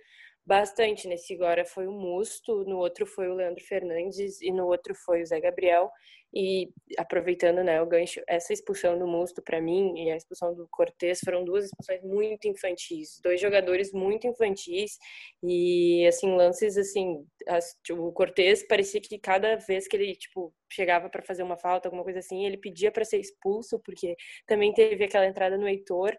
bastante. 0.48 1.08
Nesse 1.08 1.34
agora 1.36 1.66
foi 1.66 1.86
o 1.88 1.92
Musto, 1.92 2.64
no 2.64 2.78
outro 2.78 3.06
foi 3.06 3.28
o 3.28 3.36
Leandro 3.36 3.64
Fernandes 3.64 4.42
e 4.42 4.52
no 4.52 4.66
outro 4.66 4.96
foi 4.96 5.22
o 5.22 5.26
Zé 5.26 5.40
Gabriel. 5.42 5.92
E 6.34 6.70
aproveitando 6.98 7.64
né, 7.64 7.82
o 7.82 7.86
gancho, 7.86 8.22
essa 8.28 8.54
expulsão 8.54 8.98
do 9.00 9.08
Musto 9.08 9.42
para 9.42 9.62
mim 9.62 9.94
e 9.98 10.12
a 10.12 10.18
expulsão 10.18 10.54
do 10.54 10.68
Cortez 10.70 11.20
foram 11.24 11.44
duas 11.44 11.66
expulsões 11.66 12.02
muito 12.04 12.48
infantis, 12.48 13.20
dois 13.24 13.40
jogadores 13.40 13.92
muito 13.94 14.28
infantis 14.28 14.98
e 15.42 16.06
assim 16.06 16.36
lances 16.36 16.78
assim, 16.78 17.26
as, 17.48 17.78
tipo, 17.84 18.02
o 18.04 18.12
Cortez 18.12 18.66
parecia 18.68 19.00
que 19.02 19.18
cada 19.18 19.56
vez 19.56 19.88
que 19.88 19.96
ele 19.96 20.16
tipo 20.16 20.54
chegava 20.72 21.10
para 21.10 21.24
fazer 21.24 21.44
uma 21.44 21.58
falta, 21.58 21.88
alguma 21.88 22.04
coisa 22.04 22.20
assim, 22.20 22.46
ele 22.46 22.58
pedia 22.58 22.92
para 22.92 23.06
ser 23.06 23.20
expulso 23.20 23.80
porque 23.80 24.16
também 24.46 24.74
teve 24.74 25.06
aquela 25.06 25.26
entrada 25.28 25.58
no 25.58 25.68
Heitor 25.68 26.14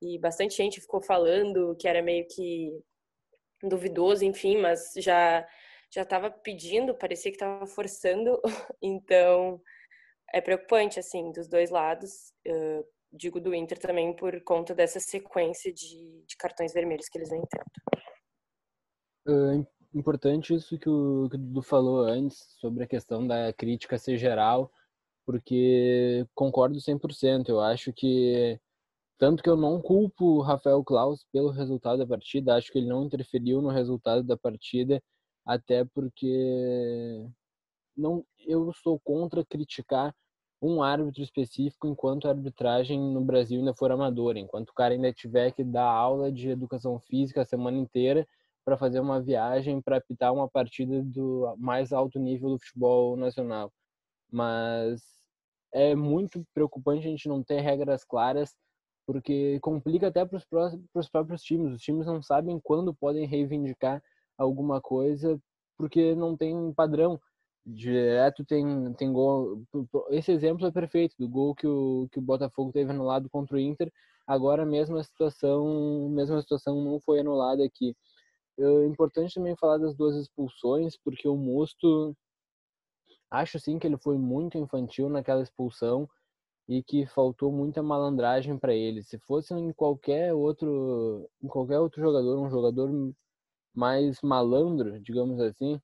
e 0.00 0.18
bastante 0.18 0.56
gente 0.56 0.80
ficou 0.80 1.00
falando 1.00 1.76
que 1.76 1.88
era 1.88 2.02
meio 2.02 2.26
que 2.28 2.80
duvidoso, 3.62 4.24
enfim, 4.24 4.58
mas 4.58 4.92
já 4.96 5.46
já 5.90 6.02
estava 6.02 6.30
pedindo, 6.30 6.94
parecia 6.94 7.30
que 7.30 7.36
estava 7.36 7.66
forçando, 7.66 8.38
então 8.82 9.60
é 10.32 10.40
preocupante 10.40 10.98
assim 10.98 11.32
dos 11.32 11.48
dois 11.48 11.70
lados. 11.70 12.32
Uh, 12.46 12.84
digo 13.10 13.40
do 13.40 13.54
Inter 13.54 13.78
também 13.78 14.14
por 14.14 14.38
conta 14.42 14.74
dessa 14.74 15.00
sequência 15.00 15.72
de, 15.72 16.22
de 16.26 16.36
cartões 16.36 16.74
vermelhos 16.74 17.08
que 17.08 17.16
eles 17.16 17.30
vêm 17.30 17.42
tendo. 17.50 17.64
É 19.54 19.98
importante 19.98 20.54
isso 20.54 20.78
que 20.78 20.88
o, 20.88 21.28
que 21.30 21.36
o 21.36 21.38
Dudu 21.38 21.62
falou 21.62 22.00
antes 22.00 22.38
sobre 22.60 22.84
a 22.84 22.86
questão 22.86 23.26
da 23.26 23.52
crítica 23.52 23.98
ser 23.98 24.16
geral, 24.18 24.70
porque 25.24 26.26
concordo 26.34 26.78
100%. 26.78 27.48
Eu 27.48 27.60
acho 27.60 27.92
que 27.92 28.60
tanto 29.18 29.42
que 29.42 29.50
eu 29.50 29.56
não 29.56 29.80
culpo 29.82 30.24
o 30.24 30.42
Rafael 30.42 30.82
Klaus 30.84 31.26
pelo 31.32 31.50
resultado 31.50 31.98
da 31.98 32.06
partida, 32.06 32.54
acho 32.54 32.70
que 32.72 32.78
ele 32.78 32.88
não 32.88 33.04
interferiu 33.04 33.60
no 33.60 33.68
resultado 33.68 34.22
da 34.22 34.36
partida, 34.36 35.02
até 35.44 35.84
porque 35.84 37.26
não 37.96 38.24
eu 38.46 38.72
sou 38.72 38.98
contra 39.00 39.44
criticar 39.44 40.14
um 40.62 40.82
árbitro 40.82 41.22
específico 41.22 41.86
enquanto 41.86 42.26
a 42.26 42.30
arbitragem 42.30 42.98
no 43.00 43.24
Brasil 43.24 43.58
ainda 43.58 43.74
for 43.74 43.90
amadora, 43.92 44.38
enquanto 44.38 44.70
o 44.70 44.74
cara 44.74 44.94
ainda 44.94 45.12
tiver 45.12 45.52
que 45.52 45.64
dar 45.64 45.84
aula 45.84 46.32
de 46.32 46.50
educação 46.50 46.98
física 47.00 47.42
a 47.42 47.44
semana 47.44 47.78
inteira 47.78 48.26
para 48.64 48.76
fazer 48.76 49.00
uma 49.00 49.20
viagem 49.20 49.80
para 49.80 49.96
apitar 49.96 50.32
uma 50.32 50.48
partida 50.48 51.02
do 51.02 51.54
mais 51.58 51.92
alto 51.92 52.18
nível 52.18 52.50
do 52.50 52.58
futebol 52.58 53.16
nacional. 53.16 53.72
Mas 54.30 55.02
é 55.72 55.94
muito 55.94 56.44
preocupante 56.54 57.06
a 57.06 57.10
gente 57.10 57.28
não 57.28 57.42
ter 57.42 57.60
regras 57.60 58.04
claras 58.04 58.54
porque 59.08 59.58
complica 59.60 60.08
até 60.08 60.22
para 60.22 60.36
os 60.94 61.08
próprios 61.08 61.42
times. 61.42 61.72
Os 61.72 61.80
times 61.80 62.06
não 62.06 62.20
sabem 62.20 62.60
quando 62.60 62.92
podem 62.92 63.26
reivindicar 63.26 64.02
alguma 64.36 64.82
coisa, 64.82 65.40
porque 65.78 66.14
não 66.14 66.36
tem 66.36 66.74
padrão. 66.74 67.18
Direto 67.64 68.44
tem, 68.44 68.92
tem 68.92 69.10
gol. 69.10 69.62
Esse 70.10 70.30
exemplo 70.30 70.66
é 70.66 70.70
perfeito, 70.70 71.14
do 71.18 71.26
gol 71.26 71.54
que 71.54 71.66
o, 71.66 72.06
que 72.12 72.18
o 72.18 72.22
Botafogo 72.22 72.70
teve 72.70 72.90
anulado 72.90 73.30
contra 73.30 73.56
o 73.56 73.58
Inter. 73.58 73.90
Agora 74.26 74.64
a 74.64 74.66
mesma 74.66 75.02
situação, 75.02 76.10
mesma 76.10 76.42
situação 76.42 76.84
não 76.84 77.00
foi 77.00 77.20
anulada 77.20 77.64
aqui. 77.64 77.96
É 78.58 78.84
importante 78.84 79.32
também 79.36 79.56
falar 79.56 79.78
das 79.78 79.96
duas 79.96 80.16
expulsões, 80.16 80.98
porque 81.02 81.26
o 81.26 81.34
Musto 81.34 82.14
acho 83.30 83.58
sim 83.58 83.78
que 83.78 83.86
ele 83.86 83.96
foi 83.96 84.18
muito 84.18 84.58
infantil 84.58 85.08
naquela 85.08 85.42
expulsão 85.42 86.06
e 86.68 86.82
que 86.82 87.06
faltou 87.06 87.50
muita 87.50 87.82
malandragem 87.82 88.58
para 88.58 88.74
ele. 88.74 89.02
Se 89.02 89.18
fosse 89.20 89.54
em 89.54 89.72
qualquer 89.72 90.34
outro, 90.34 91.28
em 91.42 91.48
qualquer 91.48 91.78
outro 91.80 92.00
jogador, 92.00 92.38
um 92.38 92.50
jogador 92.50 93.14
mais 93.74 94.20
malandro, 94.22 95.00
digamos 95.00 95.40
assim, 95.40 95.80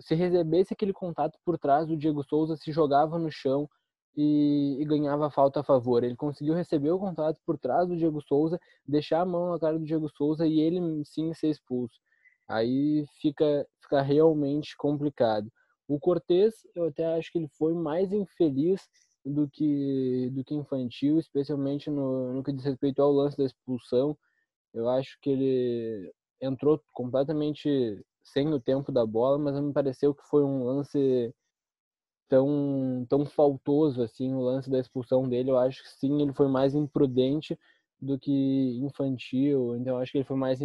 se 0.00 0.14
recebesse 0.14 0.72
aquele 0.74 0.92
contato 0.92 1.38
por 1.44 1.58
trás, 1.58 1.88
o 1.90 1.96
Diego 1.96 2.24
Souza 2.24 2.56
se 2.56 2.72
jogava 2.72 3.18
no 3.18 3.30
chão 3.30 3.68
e, 4.16 4.78
e, 4.80 4.84
ganhava 4.84 5.30
falta 5.30 5.60
a 5.60 5.64
favor. 5.64 6.02
Ele 6.02 6.16
conseguiu 6.16 6.54
receber 6.54 6.90
o 6.90 6.98
contato 6.98 7.40
por 7.46 7.58
trás 7.58 7.88
do 7.88 7.96
Diego 7.96 8.20
Souza, 8.22 8.58
deixar 8.86 9.20
a 9.20 9.26
mão 9.26 9.50
na 9.50 9.58
cara 9.58 9.78
do 9.78 9.84
Diego 9.84 10.08
Souza 10.08 10.46
e 10.46 10.60
ele 10.60 11.04
sim 11.04 11.32
ser 11.34 11.50
expulso. 11.50 12.00
Aí 12.48 13.06
fica, 13.20 13.66
fica 13.82 14.02
realmente 14.02 14.76
complicado. 14.76 15.50
O 15.86 15.98
Cortez, 15.98 16.54
eu 16.74 16.86
até 16.86 17.06
acho 17.16 17.30
que 17.30 17.38
ele 17.38 17.48
foi 17.58 17.74
mais 17.74 18.12
infeliz 18.12 18.88
do 19.24 19.48
que, 19.48 20.30
do 20.30 20.44
que 20.44 20.54
infantil, 20.54 21.18
especialmente 21.18 21.90
no, 21.90 22.34
no 22.34 22.42
que 22.42 22.52
diz 22.52 22.64
respeito 22.64 23.00
ao 23.00 23.12
lance 23.12 23.36
da 23.36 23.44
expulsão. 23.44 24.16
Eu 24.72 24.88
acho 24.88 25.18
que 25.20 25.30
ele 25.30 26.12
entrou 26.40 26.80
completamente 26.92 28.04
sem 28.22 28.52
o 28.52 28.60
tempo 28.60 28.92
da 28.92 29.06
bola, 29.06 29.38
mas 29.38 29.58
me 29.60 29.72
pareceu 29.72 30.14
que 30.14 30.22
foi 30.28 30.44
um 30.44 30.64
lance 30.64 31.32
tão, 32.28 33.06
tão 33.08 33.24
faltoso 33.26 34.02
assim, 34.02 34.34
o 34.34 34.40
lance 34.40 34.70
da 34.70 34.78
expulsão 34.78 35.28
dele. 35.28 35.50
Eu 35.50 35.58
acho 35.58 35.82
que 35.82 35.88
sim, 35.90 36.20
ele 36.22 36.32
foi 36.32 36.48
mais 36.48 36.74
imprudente 36.74 37.58
do 38.00 38.18
que 38.18 38.78
infantil, 38.82 39.76
então 39.76 39.98
acho 39.98 40.12
que 40.12 40.18
ele 40.18 40.24
foi 40.26 40.36
mais 40.36 40.60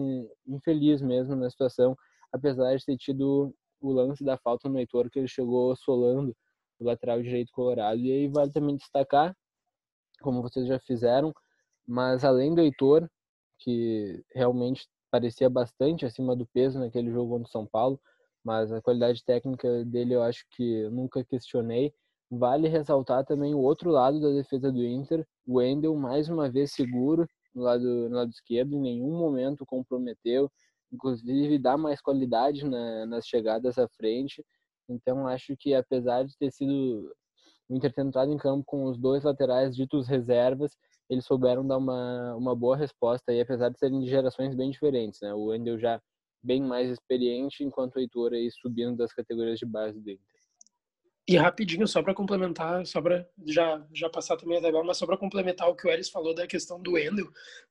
infeliz 0.48 1.02
mesmo 1.02 1.36
na 1.36 1.50
situação, 1.50 1.95
apesar 2.34 2.76
de 2.76 2.86
ter 2.86 2.98
tido 2.98 3.54
o 3.80 3.91
lance 3.91 4.24
da 4.24 4.38
falta 4.38 4.67
no 4.67 4.78
Heitor, 4.78 5.10
que 5.10 5.19
ele 5.19 5.28
chegou 5.28 5.76
solando 5.76 6.36
o 6.79 6.85
lateral 6.85 7.21
direito 7.21 7.51
colorado. 7.51 7.99
E 7.99 8.11
aí 8.11 8.27
vale 8.27 8.51
também 8.51 8.75
destacar, 8.75 9.35
como 10.21 10.41
vocês 10.41 10.67
já 10.67 10.79
fizeram, 10.79 11.33
mas 11.87 12.23
além 12.23 12.53
do 12.53 12.61
Heitor, 12.61 13.09
que 13.59 14.23
realmente 14.33 14.87
parecia 15.11 15.49
bastante 15.49 16.05
acima 16.05 16.35
do 16.35 16.45
peso 16.47 16.79
naquele 16.79 17.11
jogo 17.11 17.31
contra 17.33 17.47
o 17.47 17.51
São 17.51 17.65
Paulo, 17.65 17.99
mas 18.43 18.71
a 18.71 18.81
qualidade 18.81 19.23
técnica 19.23 19.83
dele 19.85 20.13
eu 20.13 20.23
acho 20.23 20.45
que 20.51 20.87
nunca 20.89 21.23
questionei. 21.23 21.93
Vale 22.31 22.67
ressaltar 22.67 23.25
também 23.25 23.55
o 23.55 23.59
outro 23.59 23.89
lado 23.89 24.19
da 24.21 24.29
defesa 24.29 24.71
do 24.71 24.85
Inter, 24.85 25.27
o 25.47 25.57
Wendel 25.57 25.95
mais 25.95 26.29
uma 26.29 26.49
vez 26.49 26.71
seguro 26.71 27.27
no 27.53 27.63
lado, 27.63 28.09
no 28.09 28.15
lado 28.15 28.29
esquerdo, 28.29 28.75
em 28.75 28.81
nenhum 28.81 29.17
momento 29.17 29.65
comprometeu, 29.65 30.51
inclusive 30.91 31.57
dá 31.57 31.77
mais 31.77 32.01
qualidade 32.01 32.65
na, 32.65 33.05
nas 33.05 33.27
chegadas 33.27 33.77
à 33.77 33.87
frente. 33.87 34.45
Então 34.89 35.28
acho 35.28 35.56
que 35.58 35.73
apesar 35.73 36.23
de 36.23 36.38
ter 36.38 36.52
sido 36.52 37.13
o 37.69 37.75
Inter 37.75 37.93
em 38.32 38.38
campo 38.38 38.63
com 38.65 38.86
os 38.86 38.97
dois 38.97 39.23
laterais 39.23 39.75
ditos 39.75 40.08
reservas, 40.08 40.75
eles 41.10 41.25
souberam 41.25 41.65
dar 41.65 41.78
uma, 41.78 42.36
uma 42.36 42.56
boa 42.56 42.75
resposta 42.75 43.32
aí, 43.32 43.41
apesar 43.41 43.69
de 43.69 43.80
serem 43.80 44.02
de 44.02 44.10
gerações 44.10 44.56
bem 44.56 44.69
diferentes, 44.69 45.19
né? 45.21 45.34
O 45.34 45.45
Wendel 45.45 45.80
já 45.80 46.02
bem 46.41 46.62
mais 46.62 46.89
experiente, 46.89 47.63
enquanto 47.63 47.95
o 47.95 47.99
Heitor 47.99 48.34
aí 48.34 48.49
subindo 48.52 48.95
das 48.97 49.13
categorias 49.13 49.60
de 49.60 49.65
base 49.65 49.99
Inter. 49.99 50.28
E 51.29 51.37
rapidinho, 51.37 51.87
só 51.87 52.01
para 52.01 52.15
complementar, 52.15 52.83
só 52.87 52.99
para 52.99 53.23
já, 53.45 53.85
já 53.93 54.09
passar 54.09 54.35
também 54.35 54.57
a 54.57 54.61
tabela, 54.61 54.83
mas 54.83 54.97
só 54.97 55.05
para 55.05 55.15
complementar 55.15 55.69
o 55.69 55.75
que 55.75 55.87
o 55.87 55.91
Elis 55.91 56.09
falou 56.09 56.33
da 56.33 56.47
questão 56.47 56.81
do 56.81 56.93
Wendel, 56.93 57.29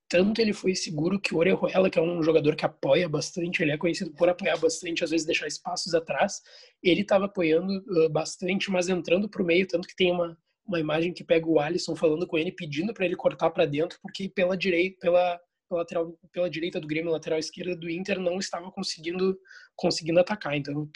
tanto 0.08 0.40
ele 0.40 0.52
foi 0.52 0.76
seguro 0.76 1.20
que 1.20 1.34
o 1.34 1.38
Orejuela, 1.38 1.90
que 1.90 1.98
é 1.98 2.02
um 2.02 2.22
jogador 2.22 2.54
que 2.54 2.64
apoia 2.64 3.08
bastante, 3.08 3.60
ele 3.60 3.72
é 3.72 3.76
conhecido 3.76 4.12
por 4.12 4.28
apoiar 4.28 4.56
bastante, 4.58 5.02
às 5.02 5.10
vezes 5.10 5.26
deixar 5.26 5.48
espaços 5.48 5.92
atrás, 5.92 6.40
ele 6.80 7.00
estava 7.00 7.24
apoiando 7.24 7.82
uh, 7.88 8.08
bastante, 8.08 8.70
mas 8.70 8.88
entrando 8.88 9.28
para 9.28 9.42
o 9.42 9.44
meio, 9.44 9.66
tanto 9.66 9.88
que 9.88 9.96
tem 9.96 10.12
uma, 10.12 10.38
uma 10.64 10.78
imagem 10.78 11.12
que 11.12 11.24
pega 11.24 11.48
o 11.48 11.58
Alisson 11.58 11.96
falando 11.96 12.28
com 12.28 12.38
ele, 12.38 12.52
pedindo 12.52 12.94
para 12.94 13.06
ele 13.06 13.16
cortar 13.16 13.50
para 13.50 13.66
dentro, 13.66 13.98
porque 14.00 14.28
pela 14.28 14.56
direita, 14.56 14.98
pela 15.00 15.40
pela 15.68 15.80
lateral, 15.80 16.18
pela 16.32 16.50
direita 16.50 16.80
do 16.80 16.86
Grêmio, 16.86 17.12
lateral 17.12 17.38
esquerda 17.38 17.76
do 17.76 17.88
Inter, 17.88 18.18
não 18.18 18.38
estava 18.38 18.70
conseguindo, 18.72 19.38
conseguindo 19.78 20.18
atacar. 20.18 20.56
Então, 20.56 20.90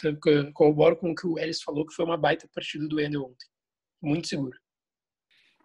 corroboro 0.53 0.97
com 0.97 1.12
o 1.12 1.14
que 1.14 1.27
o 1.27 1.38
Ellis 1.38 1.62
falou, 1.62 1.87
que 1.87 1.95
foi 1.95 2.05
uma 2.05 2.16
baita 2.16 2.49
partida 2.53 2.87
do 2.87 2.97
Wendel 2.97 3.23
ontem. 3.23 3.47
Muito 4.03 4.27
seguro. 4.27 4.59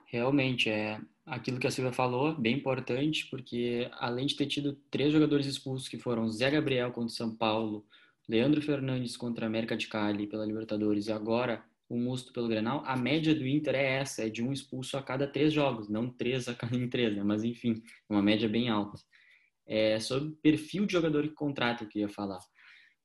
Realmente, 0.09 0.69
é 0.69 1.01
aquilo 1.25 1.59
que 1.59 1.67
a 1.67 1.71
Silvia 1.71 1.91
falou, 1.91 2.33
bem 2.39 2.55
importante, 2.55 3.27
porque 3.29 3.89
além 3.93 4.27
de 4.27 4.37
ter 4.37 4.45
tido 4.45 4.79
três 4.89 5.11
jogadores 5.11 5.45
expulsos, 5.45 5.89
que 5.89 5.97
foram 5.97 6.29
Zé 6.29 6.49
Gabriel 6.49 6.93
contra 6.93 7.13
São 7.13 7.35
Paulo, 7.35 7.85
Leandro 8.29 8.61
Fernandes 8.61 9.17
contra 9.17 9.45
a 9.45 9.47
América 9.47 9.75
de 9.75 9.87
Cali 9.87 10.27
pela 10.27 10.45
Libertadores 10.45 11.07
e 11.07 11.11
agora 11.11 11.63
o 11.89 11.97
Musto 11.97 12.31
pelo 12.33 12.47
Grenal, 12.47 12.83
a 12.85 12.95
média 12.95 13.33
do 13.33 13.47
Inter 13.47 13.75
é 13.75 13.99
essa, 13.99 14.25
é 14.25 14.29
de 14.29 14.43
um 14.43 14.51
expulso 14.51 14.97
a 14.97 15.01
cada 15.01 15.25
três 15.25 15.53
jogos, 15.53 15.89
não 15.89 16.09
três 16.09 16.47
a 16.47 16.53
cada 16.53 16.77
três, 16.89 17.15
né? 17.15 17.23
mas 17.23 17.43
enfim, 17.43 17.81
uma 18.09 18.21
média 18.21 18.47
bem 18.47 18.69
alta. 18.69 18.97
É, 19.65 19.99
sobre 19.99 20.35
perfil 20.41 20.85
de 20.85 20.93
jogador 20.93 21.23
que 21.23 21.33
contrata, 21.33 21.83
eu 21.83 21.89
queria 21.89 22.09
falar, 22.09 22.39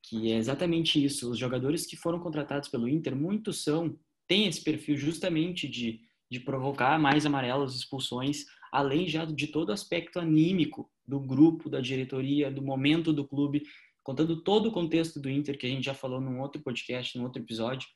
que 0.02 0.32
é 0.32 0.36
exatamente 0.36 1.02
isso, 1.02 1.30
os 1.30 1.38
jogadores 1.38 1.86
que 1.86 1.96
foram 1.96 2.18
contratados 2.18 2.68
pelo 2.68 2.88
Inter, 2.88 3.14
muitos 3.14 3.62
são, 3.62 3.96
têm 4.26 4.46
esse 4.48 4.62
perfil 4.62 4.96
justamente 4.96 5.68
de, 5.68 6.00
de 6.30 6.40
provocar 6.40 6.98
mais 6.98 7.24
amarelos, 7.24 7.76
expulsões, 7.76 8.44
além 8.72 9.06
já 9.06 9.24
de 9.24 9.46
todo 9.46 9.68
o 9.68 9.72
aspecto 9.72 10.18
anímico 10.18 10.90
do 11.06 11.20
grupo, 11.20 11.70
da 11.70 11.80
diretoria, 11.80 12.50
do 12.50 12.62
momento 12.62 13.12
do 13.12 13.26
clube, 13.26 13.62
contando 14.02 14.42
todo 14.42 14.68
o 14.68 14.72
contexto 14.72 15.20
do 15.20 15.30
Inter, 15.30 15.56
que 15.56 15.66
a 15.66 15.70
gente 15.70 15.84
já 15.84 15.94
falou 15.94 16.20
num 16.20 16.40
outro 16.40 16.60
podcast, 16.60 17.16
num 17.16 17.24
outro 17.24 17.40
episódio, 17.40 17.88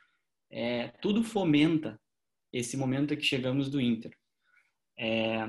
é, 0.51 0.89
tudo 1.01 1.25
fomenta 1.25 2.01
esse 2.53 2.77
momento 2.77 3.17
que 3.17 3.25
chegamos 3.25 3.69
do 3.69 3.81
Inter. 3.81 4.17
É, 4.99 5.49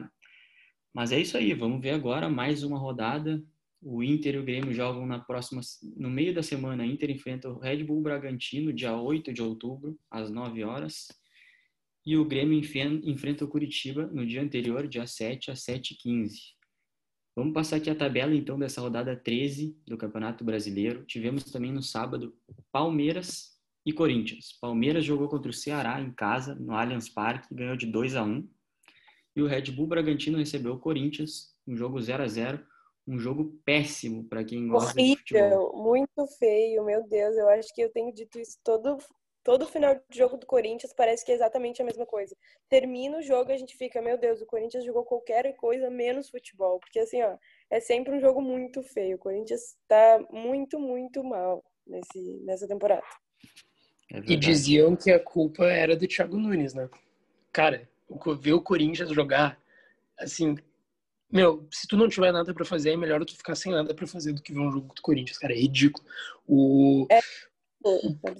mas 0.93 1.11
é 1.11 1.19
isso 1.19 1.37
aí, 1.37 1.53
vamos 1.53 1.81
ver 1.81 1.91
agora 1.91 2.27
mais 2.29 2.63
uma 2.63 2.79
rodada. 2.79 3.43
O 3.81 4.03
Inter 4.03 4.35
e 4.35 4.37
o 4.39 4.43
Grêmio 4.43 4.73
jogam 4.73 5.05
na 5.05 5.19
próxima, 5.19 5.61
no 5.95 6.09
meio 6.09 6.33
da 6.33 6.41
semana. 6.41 6.85
Inter 6.85 7.11
enfrenta 7.11 7.49
o 7.49 7.59
Red 7.59 7.83
Bull 7.83 8.01
Bragantino, 8.01 8.73
dia 8.73 8.95
8 8.95 9.31
de 9.31 9.41
outubro, 9.41 9.97
às 10.09 10.31
9 10.31 10.63
horas. 10.63 11.07
E 12.05 12.17
o 12.17 12.25
Grêmio 12.25 12.57
enfrenta 12.57 13.45
o 13.45 13.47
Curitiba 13.47 14.07
no 14.07 14.25
dia 14.25 14.41
anterior, 14.41 14.87
dia 14.87 15.05
7, 15.05 15.51
às 15.51 15.59
7h15. 15.65 16.57
Vamos 17.35 17.53
passar 17.53 17.75
aqui 17.75 17.89
a 17.89 17.95
tabela, 17.95 18.33
então, 18.33 18.57
dessa 18.57 18.81
rodada 18.81 19.15
13 19.15 19.77
do 19.85 19.95
Campeonato 19.95 20.43
Brasileiro. 20.43 21.05
Tivemos 21.05 21.43
também 21.43 21.71
no 21.71 21.83
sábado 21.83 22.33
Palmeiras 22.71 23.57
e 23.85 23.93
Corinthians. 23.93 24.57
Palmeiras 24.59 25.05
jogou 25.05 25.27
contra 25.27 25.51
o 25.51 25.53
Ceará 25.53 26.01
em 26.01 26.11
casa, 26.11 26.55
no 26.55 26.73
Allianz 26.73 27.07
Parque, 27.09 27.53
ganhou 27.53 27.77
de 27.77 27.85
2 27.85 28.15
a 28.15 28.23
1 28.23 28.49
E 29.35 29.41
o 29.43 29.45
Red 29.45 29.71
Bull 29.71 29.85
Bragantino 29.85 30.39
recebeu 30.39 30.73
o 30.73 30.79
Corinthians, 30.79 31.55
um 31.67 31.77
jogo 31.77 32.01
0 32.01 32.23
a 32.23 32.27
0 32.27 32.59
um 33.07 33.17
jogo 33.17 33.57
péssimo 33.63 34.23
para 34.25 34.43
quem 34.43 34.67
gosta 34.67 34.99
Horrível, 34.99 35.15
de 35.15 35.21
futebol. 35.21 35.83
muito 35.83 36.27
feio, 36.37 36.83
meu 36.83 37.07
Deus, 37.07 37.37
eu 37.37 37.47
acho 37.49 37.73
que 37.73 37.81
eu 37.81 37.89
tenho 37.89 38.13
dito 38.13 38.39
isso 38.39 38.59
todo 38.63 38.97
todo 39.43 39.65
final 39.65 39.95
de 40.09 40.17
jogo 40.17 40.35
do 40.35 40.45
Corinthians 40.45 40.91
parece 40.91 41.23
que 41.23 41.31
é 41.31 41.35
exatamente 41.35 41.81
a 41.81 41.85
mesma 41.85 42.05
coisa. 42.05 42.35
Termina 42.67 43.17
o 43.17 43.21
jogo 43.21 43.49
e 43.49 43.53
a 43.53 43.57
gente 43.57 43.77
fica, 43.77 44.01
meu 44.01 44.17
Deus, 44.17 44.41
o 44.41 44.45
Corinthians 44.45 44.83
jogou 44.83 45.05
qualquer 45.05 45.55
coisa 45.55 45.89
menos 45.89 46.29
futebol, 46.29 46.81
porque 46.81 46.99
assim, 46.99 47.23
ó, 47.23 47.37
é 47.69 47.79
sempre 47.79 48.13
um 48.13 48.19
jogo 48.19 48.41
muito 48.41 48.83
feio. 48.83 49.15
O 49.15 49.19
Corinthians 49.19 49.77
tá 49.87 50.19
muito, 50.29 50.77
muito 50.77 51.23
mal 51.23 51.63
nesse 51.87 52.41
nessa 52.43 52.67
temporada. 52.67 53.05
É 54.11 54.19
e 54.19 54.35
diziam 54.35 54.97
que 54.97 55.11
a 55.11 55.19
culpa 55.19 55.65
era 55.65 55.95
do 55.95 56.07
Thiago 56.07 56.37
Nunes, 56.37 56.73
né? 56.73 56.89
Cara, 57.53 57.87
ver 58.41 58.53
o 58.53 58.61
Corinthians 58.61 59.11
jogar, 59.11 59.57
assim, 60.17 60.57
meu, 61.29 61.67
se 61.71 61.87
tu 61.87 61.97
não 61.97 62.07
tiver 62.07 62.31
nada 62.31 62.53
para 62.53 62.65
fazer, 62.65 62.91
é 62.91 62.97
melhor 62.97 63.23
tu 63.25 63.35
ficar 63.35 63.55
sem 63.55 63.71
nada 63.71 63.93
para 63.93 64.07
fazer 64.07 64.33
do 64.33 64.41
que 64.41 64.53
ver 64.53 64.59
um 64.59 64.71
jogo 64.71 64.93
do 64.93 65.01
Corinthians, 65.01 65.37
cara. 65.37 65.53
É 65.53 65.57
ridículo. 65.57 66.05
O, 66.47 67.05
é. 67.09 67.17
é 67.17 67.21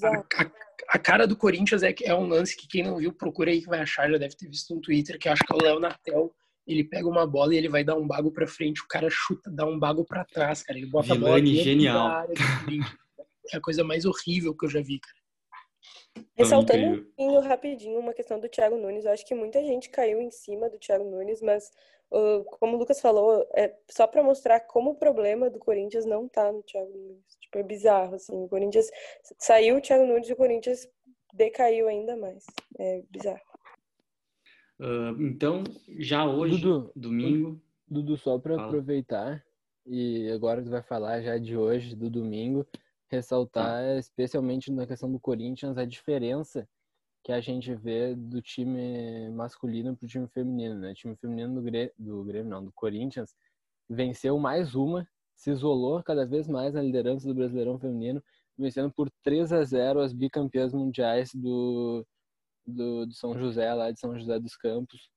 a, 0.07 0.43
a, 0.43 0.51
a, 0.89 0.99
cara 0.99 1.27
do 1.27 1.35
Corinthians 1.35 1.83
é, 1.83 1.93
é 2.03 2.15
um 2.15 2.27
lance 2.27 2.55
que 2.55 2.67
quem 2.67 2.83
não 2.83 2.97
viu, 2.97 3.11
procura 3.11 3.51
aí 3.51 3.61
que 3.61 3.67
vai 3.67 3.81
achar, 3.81 4.09
já 4.09 4.17
deve 4.17 4.35
ter 4.35 4.47
visto 4.47 4.73
no 4.73 4.81
Twitter, 4.81 5.19
que 5.19 5.27
acho 5.27 5.43
que 5.43 5.53
é 5.53 5.55
o 5.55 5.61
Léo 5.61 5.79
Natel. 5.79 6.33
Ele 6.65 6.83
pega 6.83 7.07
uma 7.07 7.25
bola 7.25 7.53
e 7.53 7.57
ele 7.57 7.69
vai 7.69 7.83
dar 7.83 7.95
um 7.95 8.05
bago 8.05 8.31
pra 8.31 8.47
frente, 8.47 8.81
o 8.81 8.87
cara 8.87 9.07
chuta, 9.09 9.49
dá 9.49 9.65
um 9.65 9.79
bago 9.79 10.05
para 10.05 10.25
trás, 10.25 10.63
cara. 10.63 10.79
Ele 10.79 10.87
bota 10.87 11.13
Vilani, 11.13 11.51
a 11.51 11.53
bola 11.53 11.63
genial. 11.63 12.07
área 12.07 12.35
É 13.53 13.57
a 13.57 13.61
coisa 13.61 13.83
mais 13.83 14.05
horrível 14.05 14.55
que 14.55 14.65
eu 14.65 14.69
já 14.69 14.81
vi, 14.81 14.99
cara. 14.99 15.17
Ressaltando 16.35 16.85
um 16.85 17.03
pouquinho 17.03 17.39
rapidinho 17.41 17.99
uma 17.99 18.13
questão 18.13 18.39
do 18.39 18.49
Thiago 18.49 18.77
Nunes, 18.77 19.05
eu 19.05 19.11
acho 19.11 19.25
que 19.25 19.35
muita 19.35 19.61
gente 19.63 19.89
caiu 19.89 20.19
em 20.19 20.31
cima 20.31 20.69
do 20.69 20.77
Thiago 20.77 21.03
Nunes, 21.03 21.41
mas 21.41 21.69
como 22.09 22.75
o 22.75 22.79
Lucas 22.79 23.01
falou, 23.01 23.45
é 23.53 23.75
só 23.89 24.07
para 24.07 24.23
mostrar 24.23 24.61
como 24.61 24.91
o 24.91 24.95
problema 24.95 25.49
do 25.49 25.59
Corinthians 25.59 26.05
não 26.05 26.27
tá 26.27 26.51
no 26.51 26.63
Thiago 26.63 26.91
Nunes. 26.91 27.37
Tipo, 27.39 27.57
é 27.59 27.63
bizarro, 27.63 28.15
assim. 28.15 28.33
O 28.33 28.47
Corinthians 28.47 28.89
saiu 29.37 29.77
o 29.77 29.81
Thiago 29.81 30.05
Nunes 30.05 30.29
e 30.29 30.33
o 30.33 30.37
Corinthians 30.37 30.87
decaiu 31.33 31.87
ainda 31.87 32.15
mais. 32.15 32.45
É 32.79 33.03
bizarro. 33.09 33.41
Uh, 34.79 35.21
então, 35.21 35.63
já 35.97 36.25
hoje, 36.25 36.61
Dudu, 36.61 36.91
domingo. 36.95 37.61
Dudu, 37.87 38.17
só 38.17 38.37
para 38.37 38.61
aproveitar, 38.61 39.43
e 39.85 40.29
agora 40.31 40.61
tu 40.61 40.69
vai 40.69 40.83
falar 40.83 41.21
já 41.21 41.37
de 41.37 41.57
hoje, 41.57 41.95
do 41.95 42.09
domingo 42.09 42.67
ressaltar, 43.09 43.83
tá. 43.83 43.97
especialmente 43.97 44.71
na 44.71 44.85
questão 44.85 45.11
do 45.11 45.19
Corinthians, 45.19 45.77
a 45.77 45.85
diferença 45.85 46.67
que 47.27 47.33
a 47.33 47.41
gente 47.41 47.75
vê 47.75 48.15
do 48.15 48.41
time 48.41 49.29
masculino 49.31 49.93
para 49.97 50.05
o 50.05 50.07
time 50.07 50.29
feminino. 50.29 50.75
Né? 50.75 50.91
O 50.91 50.93
time 50.93 51.13
feminino 51.17 51.55
do 51.55 51.61
Grêmio, 51.61 51.91
do 51.99 52.23
Grêmio, 52.23 52.49
não, 52.49 52.63
do 52.63 52.71
Corinthians, 52.71 53.35
venceu 53.89 54.39
mais 54.39 54.75
uma, 54.75 55.05
se 55.35 55.51
isolou 55.51 56.01
cada 56.01 56.25
vez 56.25 56.47
mais 56.47 56.73
na 56.73 56.81
liderança 56.81 57.27
do 57.27 57.35
Brasileirão 57.35 57.77
Feminino, 57.77 58.23
vencendo 58.57 58.89
por 58.93 59.11
3 59.23 59.51
a 59.51 59.61
0 59.61 59.99
as 59.99 60.13
bicampeãs 60.13 60.73
mundiais 60.73 61.35
do, 61.35 62.07
do, 62.65 63.05
do 63.05 63.13
São 63.13 63.37
José, 63.37 63.73
lá 63.73 63.91
de 63.91 63.99
São 63.99 64.17
José 64.17 64.39
dos 64.39 64.55
Campos, 64.55 65.09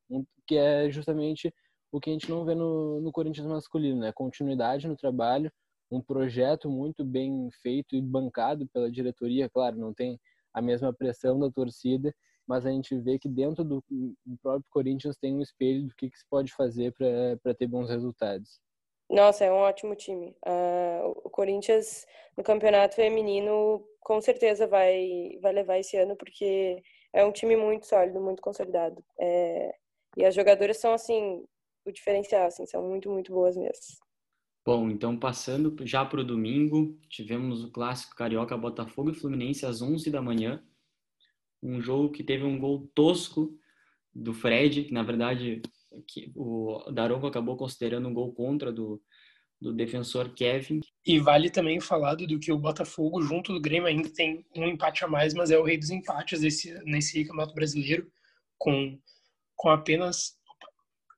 que 0.48 0.56
é 0.56 0.90
justamente 0.90 1.54
o 1.92 2.00
que 2.00 2.10
a 2.10 2.12
gente 2.12 2.28
não 2.28 2.44
vê 2.44 2.56
no, 2.56 3.00
no 3.00 3.12
Corinthians 3.12 3.46
masculino, 3.46 4.00
né? 4.00 4.10
Continuidade 4.10 4.88
no 4.88 4.96
trabalho, 4.96 5.48
um 5.88 6.02
projeto 6.02 6.68
muito 6.68 7.04
bem 7.04 7.48
feito 7.62 7.94
e 7.94 8.02
bancado 8.02 8.66
pela 8.66 8.90
diretoria, 8.90 9.48
claro, 9.48 9.76
não 9.76 9.94
tem 9.94 10.18
a 10.52 10.60
mesma 10.60 10.92
pressão 10.92 11.38
da 11.38 11.50
torcida, 11.50 12.14
mas 12.46 12.66
a 12.66 12.70
gente 12.70 12.98
vê 12.98 13.18
que 13.18 13.28
dentro 13.28 13.62
do, 13.64 13.82
do 13.88 14.38
próprio 14.42 14.70
Corinthians 14.70 15.16
tem 15.16 15.34
um 15.34 15.42
espelho 15.42 15.86
do 15.86 15.94
que, 15.94 16.10
que 16.10 16.18
se 16.18 16.26
pode 16.28 16.52
fazer 16.52 16.92
para 16.92 17.54
ter 17.54 17.66
bons 17.66 17.88
resultados. 17.88 18.60
Nossa, 19.08 19.44
é 19.44 19.52
um 19.52 19.56
ótimo 19.56 19.94
time. 19.94 20.36
Uh, 20.46 21.10
o 21.24 21.30
Corinthians 21.30 22.06
no 22.36 22.44
campeonato 22.44 22.94
feminino 22.94 23.84
com 24.00 24.20
certeza 24.20 24.66
vai, 24.66 25.38
vai 25.40 25.52
levar 25.52 25.78
esse 25.78 25.96
ano, 25.96 26.16
porque 26.16 26.82
é 27.12 27.24
um 27.24 27.32
time 27.32 27.56
muito 27.56 27.86
sólido, 27.86 28.20
muito 28.20 28.40
consolidado. 28.40 29.04
É, 29.18 29.74
e 30.16 30.24
as 30.24 30.34
jogadoras 30.34 30.78
são, 30.78 30.92
assim, 30.92 31.44
o 31.84 31.92
diferencial, 31.92 32.46
assim, 32.46 32.66
são 32.66 32.82
muito, 32.82 33.10
muito 33.10 33.32
boas 33.32 33.56
mesmo. 33.56 33.82
Bom, 34.70 34.88
então 34.88 35.18
passando 35.18 35.74
já 35.84 36.04
para 36.04 36.20
o 36.20 36.24
domingo, 36.24 36.96
tivemos 37.08 37.64
o 37.64 37.72
clássico 37.72 38.14
carioca 38.14 38.56
Botafogo 38.56 39.10
e 39.10 39.14
Fluminense 39.14 39.66
às 39.66 39.82
11 39.82 40.08
da 40.12 40.22
manhã. 40.22 40.62
Um 41.60 41.80
jogo 41.80 42.12
que 42.12 42.22
teve 42.22 42.44
um 42.44 42.56
gol 42.56 42.88
tosco 42.94 43.52
do 44.14 44.32
Fred, 44.32 44.84
que 44.84 44.94
na 44.94 45.02
verdade 45.02 45.60
que 46.06 46.30
o 46.36 46.88
Daronco 46.92 47.26
acabou 47.26 47.56
considerando 47.56 48.06
um 48.06 48.14
gol 48.14 48.32
contra 48.32 48.72
do, 48.72 49.02
do 49.60 49.72
defensor 49.72 50.32
Kevin. 50.34 50.78
E 51.04 51.18
vale 51.18 51.50
também 51.50 51.80
falar 51.80 52.14
do 52.14 52.38
que 52.38 52.52
o 52.52 52.58
Botafogo, 52.58 53.20
junto 53.22 53.52
do 53.52 53.60
Grêmio, 53.60 53.88
ainda 53.88 54.08
tem 54.08 54.46
um 54.54 54.68
empate 54.68 55.04
a 55.04 55.08
mais, 55.08 55.34
mas 55.34 55.50
é 55.50 55.58
o 55.58 55.64
rei 55.64 55.78
dos 55.78 55.90
empates 55.90 56.42
nesse, 56.42 56.72
nesse 56.84 57.24
Campeonato 57.24 57.54
Brasileiro, 57.54 58.08
com, 58.56 58.96
com 59.56 59.68
apenas 59.68 60.38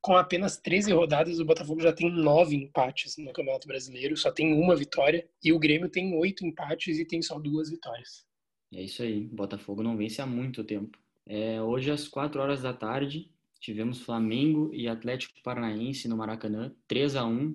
com 0.03 0.17
apenas 0.17 0.57
13 0.59 0.93
rodadas, 0.93 1.39
o 1.39 1.45
Botafogo 1.45 1.81
já 1.81 1.93
tem 1.93 2.11
nove 2.11 2.57
empates 2.57 3.17
no 3.17 3.33
Campeonato 3.33 3.69
Brasileiro, 3.69 4.17
só 4.17 4.33
tem 4.33 4.53
uma 4.53 4.75
vitória, 4.75 5.27
e 5.43 5.53
o 5.53 5.59
Grêmio 5.61 5.89
tem 5.89 6.13
oito 6.17 6.45
empates 6.45 6.99
e 6.99 7.05
tem 7.05 7.23
só 7.23 7.39
duas 7.39 7.71
vitórias. 7.71 8.27
É 8.75 8.83
isso 8.83 9.03
aí, 9.03 9.27
o 9.27 9.37
Botafogo 9.37 9.83
não 9.83 9.97
vence 9.97 10.21
há 10.21 10.27
muito 10.27 10.65
tempo. 10.65 10.99
É, 11.25 11.63
hoje, 11.63 11.93
às 11.93 12.09
4 12.09 12.41
horas 12.41 12.63
da 12.63 12.73
tarde, 12.73 13.31
tivemos 13.61 14.01
Flamengo 14.01 14.71
e 14.75 14.89
Atlético 14.89 15.41
Paranaense 15.41 16.09
no 16.09 16.17
Maracanã, 16.17 16.75
3 16.89 17.15
a 17.15 17.25
1 17.25 17.55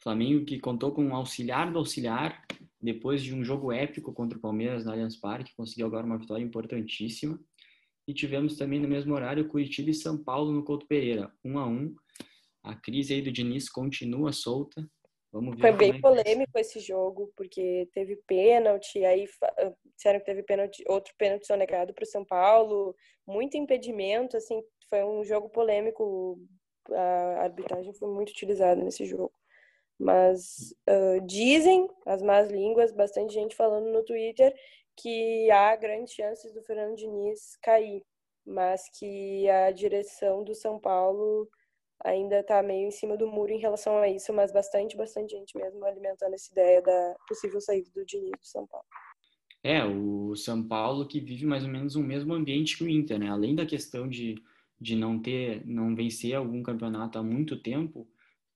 Flamengo 0.00 0.44
que 0.44 0.58
contou 0.58 0.92
com 0.92 1.04
um 1.04 1.14
auxiliar 1.14 1.72
do 1.72 1.78
auxiliar, 1.78 2.44
depois 2.82 3.22
de 3.22 3.32
um 3.32 3.42
jogo 3.42 3.72
épico 3.72 4.12
contra 4.12 4.36
o 4.36 4.40
Palmeiras 4.40 4.84
no 4.84 4.90
Allianz 4.90 5.16
Parque, 5.16 5.54
conseguiu 5.56 5.86
agora 5.86 6.04
uma 6.04 6.18
vitória 6.18 6.42
importantíssima. 6.42 7.40
E 8.06 8.12
tivemos 8.12 8.56
também 8.56 8.78
no 8.78 8.88
mesmo 8.88 9.14
horário 9.14 9.48
Curitiba 9.48 9.90
e 9.90 9.94
São 9.94 10.22
Paulo 10.22 10.52
no 10.52 10.64
Couto 10.64 10.86
Pereira, 10.86 11.32
1 11.44 11.58
a 11.58 11.66
1. 11.66 11.94
A 12.62 12.74
crise 12.74 13.14
aí 13.14 13.22
do 13.22 13.32
Diniz 13.32 13.68
continua 13.68 14.32
solta. 14.32 14.86
Vamos 15.32 15.56
ver 15.56 15.62
Foi 15.62 15.72
bem 15.72 15.96
é 15.96 16.00
polêmico 16.00 16.56
esse 16.56 16.78
jogo, 16.78 17.32
porque 17.36 17.88
teve 17.92 18.16
pênalti, 18.26 19.04
aí 19.04 19.26
ah, 19.42 19.72
disseram 19.96 20.20
que 20.20 20.26
teve 20.26 20.44
pênalti, 20.44 20.84
outro 20.86 21.12
pênalti 21.18 21.46
sonegado 21.46 21.92
para 21.92 22.04
o 22.04 22.06
São 22.06 22.24
Paulo, 22.24 22.94
muito 23.26 23.56
impedimento, 23.56 24.36
assim, 24.36 24.62
foi 24.88 25.02
um 25.02 25.24
jogo 25.24 25.48
polêmico, 25.48 26.40
a 26.88 27.42
arbitragem 27.42 27.92
foi 27.94 28.08
muito 28.08 28.30
utilizada 28.30 28.80
nesse 28.80 29.04
jogo. 29.04 29.32
Mas 29.98 30.74
uh, 30.88 31.24
dizem 31.26 31.88
as 32.04 32.20
más 32.22 32.50
línguas, 32.50 32.92
bastante 32.92 33.32
gente 33.32 33.54
falando 33.54 33.92
no 33.92 34.04
Twitter, 34.04 34.54
que 34.96 35.50
há 35.50 35.74
grandes 35.76 36.14
chances 36.14 36.52
do 36.52 36.62
Fernando 36.62 36.96
Diniz 36.96 37.56
cair, 37.62 38.02
mas 38.46 38.88
que 38.98 39.48
a 39.48 39.70
direção 39.70 40.44
do 40.44 40.54
São 40.54 40.78
Paulo 40.78 41.48
ainda 42.04 42.40
está 42.40 42.62
meio 42.62 42.88
em 42.88 42.90
cima 42.90 43.16
do 43.16 43.26
muro 43.26 43.52
em 43.52 43.58
relação 43.58 43.96
a 43.98 44.08
isso, 44.08 44.32
mas 44.32 44.52
bastante, 44.52 44.96
bastante 44.96 45.32
gente 45.32 45.56
mesmo 45.56 45.84
alimentando 45.84 46.34
essa 46.34 46.50
ideia 46.50 46.82
da 46.82 47.16
possível 47.26 47.60
saída 47.60 47.88
do 47.94 48.04
Diniz 48.04 48.30
do 48.30 48.46
São 48.46 48.66
Paulo. 48.66 48.86
É, 49.62 49.82
o 49.82 50.36
São 50.36 50.62
Paulo 50.62 51.08
que 51.08 51.18
vive 51.18 51.46
mais 51.46 51.64
ou 51.64 51.70
menos 51.70 51.96
o 51.96 52.02
mesmo 52.02 52.34
ambiente 52.34 52.76
que 52.76 52.84
o 52.84 52.88
Inter, 52.88 53.18
né? 53.18 53.30
Além 53.30 53.54
da 53.54 53.64
questão 53.64 54.06
de, 54.06 54.34
de 54.78 54.94
não 54.94 55.18
ter, 55.18 55.66
não 55.66 55.94
vencer 55.94 56.34
algum 56.34 56.62
campeonato 56.62 57.18
há 57.18 57.22
muito 57.22 57.58
tempo, 57.58 58.06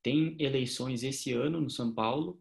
tem 0.02 0.36
eleições 0.38 1.02
esse 1.02 1.32
ano 1.32 1.60
no 1.60 1.70
São 1.70 1.92
Paulo 1.92 2.40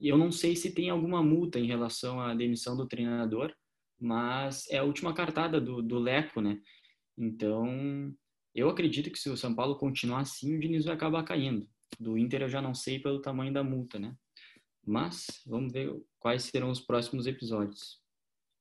e 0.00 0.08
eu 0.08 0.18
não 0.18 0.30
sei 0.30 0.56
se 0.56 0.74
tem 0.74 0.90
alguma 0.90 1.22
multa 1.22 1.58
em 1.58 1.66
relação 1.66 2.20
à 2.20 2.34
demissão 2.34 2.76
do 2.76 2.86
treinador, 2.86 3.54
mas 3.98 4.68
é 4.70 4.78
a 4.78 4.84
última 4.84 5.14
cartada 5.14 5.60
do, 5.60 5.80
do 5.80 5.98
Leco, 5.98 6.40
né? 6.40 6.60
Então, 7.16 8.14
eu 8.54 8.68
acredito 8.68 9.10
que 9.10 9.18
se 9.18 9.30
o 9.30 9.36
São 9.36 9.54
Paulo 9.54 9.76
continuar 9.76 10.20
assim, 10.20 10.56
o 10.56 10.60
Diniz 10.60 10.84
vai 10.84 10.94
acabar 10.94 11.22
caindo. 11.24 11.68
Do 11.98 12.18
Inter 12.18 12.42
eu 12.42 12.48
já 12.48 12.60
não 12.60 12.74
sei 12.74 12.98
pelo 12.98 13.20
tamanho 13.20 13.52
da 13.52 13.62
multa, 13.62 13.98
né? 13.98 14.14
Mas 14.86 15.42
vamos 15.46 15.72
ver 15.72 15.94
quais 16.18 16.44
serão 16.44 16.70
os 16.70 16.80
próximos 16.80 17.26
episódios. 17.26 18.02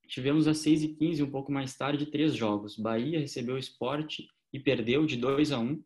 Tivemos 0.07 0.47
às 0.47 0.59
6h15, 0.59 1.23
um 1.23 1.31
pouco 1.31 1.51
mais 1.51 1.75
tarde, 1.75 2.05
três 2.05 2.35
jogos. 2.35 2.77
Bahia 2.77 3.19
recebeu 3.19 3.55
o 3.55 3.59
esporte 3.59 4.27
e 4.51 4.59
perdeu 4.59 5.05
de 5.05 5.17
2 5.17 5.51
a 5.51 5.59
1 5.59 5.83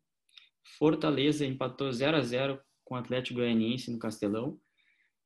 Fortaleza 0.77 1.45
empatou 1.45 1.91
0 1.91 2.17
a 2.17 2.21
0 2.21 2.59
com 2.83 2.95
o 2.95 2.97
Atlético 2.97 3.39
Goianiense 3.39 3.91
no 3.91 3.99
Castelão. 3.99 4.59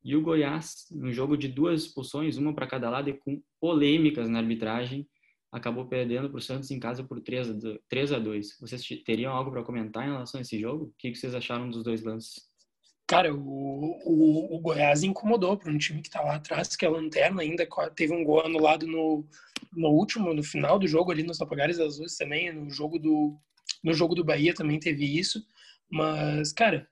E 0.04 0.16
o 0.16 0.22
Goiás, 0.22 0.88
no 0.90 1.12
jogo 1.12 1.38
de 1.38 1.48
duas 1.48 1.84
expulsões, 1.84 2.38
uma 2.38 2.54
para 2.54 2.68
cada 2.68 2.90
lado 2.90 3.10
e 3.10 3.14
com 3.14 3.42
polêmicas 3.60 4.28
na 4.28 4.40
arbitragem, 4.40 5.08
acabou 5.52 5.86
perdendo 5.86 6.30
para 6.30 6.38
o 6.38 6.42
Santos 6.42 6.72
em 6.72 6.80
casa 6.80 7.04
por 7.04 7.22
3 7.22 7.50
a 8.12 8.20
2. 8.20 8.58
Vocês 8.60 8.84
teriam 9.06 9.34
algo 9.34 9.52
para 9.52 9.64
comentar 9.64 10.04
em 10.04 10.12
relação 10.12 10.40
a 10.40 10.42
esse 10.42 10.60
jogo? 10.60 10.86
O 10.86 10.94
que 10.98 11.14
vocês 11.14 11.36
acharam 11.36 11.70
dos 11.70 11.84
dois 11.84 12.02
lances? 12.02 12.50
Cara, 13.06 13.36
o, 13.36 14.00
o, 14.06 14.56
o 14.56 14.60
Goiás 14.60 15.04
incomodou 15.04 15.58
para 15.58 15.70
um 15.70 15.78
time 15.78 16.02
que 16.02 16.08
está 16.08 16.22
lá 16.22 16.36
atrás, 16.36 16.76
que 16.78 16.86
é 16.86 16.88
a 16.88 16.92
lanterna 16.92 17.42
ainda, 17.42 17.68
teve 17.94 18.14
um 18.14 18.24
gol 18.24 18.46
anulado 18.46 18.88
no, 18.88 19.28
no 19.74 19.90
último, 19.90 20.34
no 20.34 20.42
final 20.42 20.80
do 20.80 20.88
jogo 20.88 21.12
ali 21.12 21.22
nos 21.22 21.42
Apagares 21.42 21.78
Azuis 21.78 22.16
também, 22.16 22.54
no 22.54 22.70
jogo 22.70 22.98
do 22.98 23.38
no 23.84 23.94
jogo 23.94 24.16
do 24.16 24.24
Bahia 24.24 24.54
também 24.54 24.80
teve 24.80 25.06
isso, 25.06 25.44
mas 25.90 26.52
cara, 26.54 26.88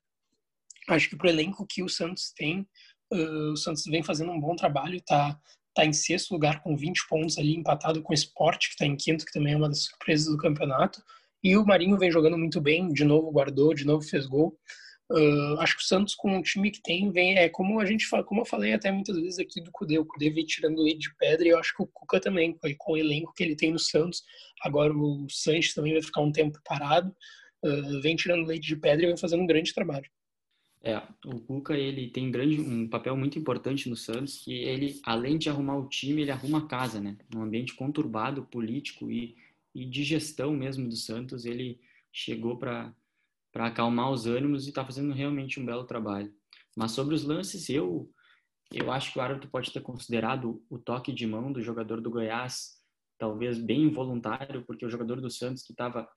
acho 0.89 1.09
que 1.09 1.15
pro 1.15 1.29
elenco 1.29 1.65
que 1.67 1.83
o 1.83 1.89
Santos 1.89 2.31
tem, 2.35 2.67
uh, 3.13 3.51
o 3.51 3.57
Santos 3.57 3.83
vem 3.85 4.03
fazendo 4.03 4.31
um 4.31 4.39
bom 4.39 4.55
trabalho, 4.55 5.01
tá 5.01 5.39
tá 5.79 5.85
em 5.85 5.93
sexto 5.93 6.31
lugar 6.33 6.61
com 6.61 6.75
20 6.75 7.07
pontos 7.07 7.37
ali, 7.37 7.55
empatado 7.55 8.01
com 8.01 8.11
o 8.11 8.15
Sport, 8.15 8.67
que 8.67 8.73
está 8.73 8.85
em 8.85 8.97
quinto, 8.97 9.25
que 9.25 9.31
também 9.31 9.53
é 9.53 9.57
uma 9.57 9.69
das 9.69 9.83
surpresas 9.83 10.27
do 10.27 10.37
campeonato. 10.37 11.01
E 11.41 11.55
o 11.55 11.65
Marinho 11.65 11.97
vem 11.97 12.11
jogando 12.11 12.37
muito 12.37 12.59
bem, 12.59 12.89
de 12.89 13.05
novo 13.05 13.31
guardou, 13.31 13.73
de 13.73 13.85
novo 13.85 14.03
fez 14.03 14.25
gol. 14.25 14.57
Uh, 15.11 15.59
acho 15.59 15.75
que 15.75 15.81
o 15.81 15.85
Santos, 15.87 16.13
com 16.13 16.37
o 16.37 16.43
time 16.43 16.69
que 16.69 16.81
tem, 16.81 17.11
vem. 17.11 17.35
É 17.35 17.49
como 17.49 17.79
a 17.79 17.85
gente 17.85 18.07
como 18.25 18.41
eu 18.41 18.45
falei 18.45 18.73
até 18.73 18.91
muitas 18.91 19.15
vezes 19.15 19.39
aqui 19.39 19.59
do 19.59 19.71
Cudê, 19.71 19.97
o 19.97 20.05
Cudê 20.05 20.29
vem 20.29 20.45
tirando 20.45 20.81
leite 20.81 21.09
de 21.09 21.15
pedra 21.15 21.47
e 21.47 21.49
eu 21.49 21.57
acho 21.57 21.75
que 21.75 21.81
o 21.81 21.87
Cuca 21.87 22.19
também, 22.19 22.57
com 22.77 22.93
o 22.93 22.97
elenco 22.97 23.33
que 23.33 23.43
ele 23.43 23.55
tem 23.55 23.71
no 23.71 23.79
Santos. 23.79 24.23
Agora 24.61 24.93
o 24.93 25.27
Sanches 25.29 25.73
também 25.73 25.93
vai 25.93 26.03
ficar 26.03 26.21
um 26.21 26.31
tempo 26.31 26.59
parado, 26.63 27.15
uh, 27.65 28.01
vem 28.01 28.15
tirando 28.15 28.45
leite 28.45 28.67
de 28.67 28.75
pedra 28.75 29.03
e 29.03 29.07
vem 29.07 29.17
fazendo 29.17 29.41
um 29.41 29.47
grande 29.47 29.73
trabalho. 29.73 30.09
É, 30.81 31.01
o 31.25 31.39
Cuca 31.41 31.75
ele 31.75 32.09
tem 32.09 32.31
grande, 32.31 32.61
um 32.61 32.87
papel 32.87 33.17
muito 33.17 33.37
importante 33.37 33.89
no 33.89 33.95
Santos, 33.95 34.43
que 34.43 34.53
ele, 34.53 35.01
além 35.03 35.37
de 35.37 35.49
arrumar 35.49 35.77
o 35.77 35.89
time, 35.89 36.21
ele 36.21 36.31
arruma 36.31 36.59
a 36.59 36.67
casa, 36.67 37.01
né? 37.01 37.17
Um 37.35 37.41
ambiente 37.41 37.73
conturbado, 37.73 38.45
político 38.45 39.11
e, 39.11 39.35
e 39.73 39.85
de 39.85 40.03
gestão 40.03 40.53
mesmo 40.53 40.87
do 40.87 40.95
Santos, 40.95 41.45
ele 41.45 41.79
chegou 42.13 42.57
para 42.57 42.93
acalmar 43.53 44.11
os 44.11 44.25
ânimos 44.25 44.65
e 44.65 44.69
está 44.69 44.85
fazendo 44.85 45.13
realmente 45.13 45.59
um 45.59 45.65
belo 45.65 45.85
trabalho. 45.85 46.31
Mas 46.77 46.91
sobre 46.91 47.15
os 47.15 47.23
lances, 47.23 47.69
eu 47.69 48.09
eu 48.71 48.91
acho 48.91 49.11
que 49.11 49.17
o 49.17 49.21
árbitro 49.21 49.49
pode 49.49 49.71
ter 49.71 49.81
considerado 49.81 50.63
o 50.69 50.77
toque 50.77 51.11
de 51.11 51.25
mão 51.25 51.51
do 51.51 51.59
jogador 51.59 51.99
do 52.01 52.11
Goiás 52.11 52.77
talvez 53.17 53.57
bem 53.57 53.81
involuntário, 53.83 54.63
porque 54.63 54.85
o 54.85 54.89
jogador 54.89 55.19
do 55.19 55.29
Santos 55.29 55.63
que 55.63 55.73
estava 55.73 56.07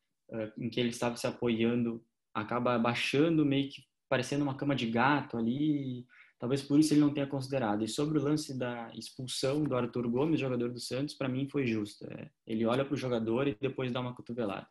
em 0.58 0.70
que 0.70 0.80
ele 0.80 0.90
estava 0.90 1.16
se 1.16 1.26
apoiando 1.26 2.02
acaba 2.34 2.78
baixando 2.78 3.44
meio 3.44 3.68
que 3.68 3.82
parecendo 4.08 4.44
uma 4.44 4.56
cama 4.56 4.74
de 4.74 4.86
gato 4.90 5.36
ali, 5.36 6.06
talvez 6.38 6.62
por 6.62 6.78
isso 6.78 6.92
ele 6.92 7.00
não 7.00 7.12
tenha 7.12 7.26
considerado. 7.26 7.82
E 7.82 7.88
sobre 7.88 8.18
o 8.18 8.22
lance 8.22 8.56
da 8.56 8.90
expulsão 8.94 9.64
do 9.64 9.74
Arthur 9.74 10.08
Gomes, 10.08 10.38
jogador 10.38 10.70
do 10.70 10.78
Santos, 10.78 11.14
para 11.14 11.28
mim 11.28 11.48
foi 11.48 11.66
justo. 11.66 12.04
É, 12.10 12.30
ele 12.46 12.66
olha 12.66 12.84
para 12.84 12.94
o 12.94 12.96
jogador 12.96 13.48
e 13.48 13.56
depois 13.60 13.90
dá 13.90 14.00
uma 14.00 14.14
cotovelada. 14.14 14.66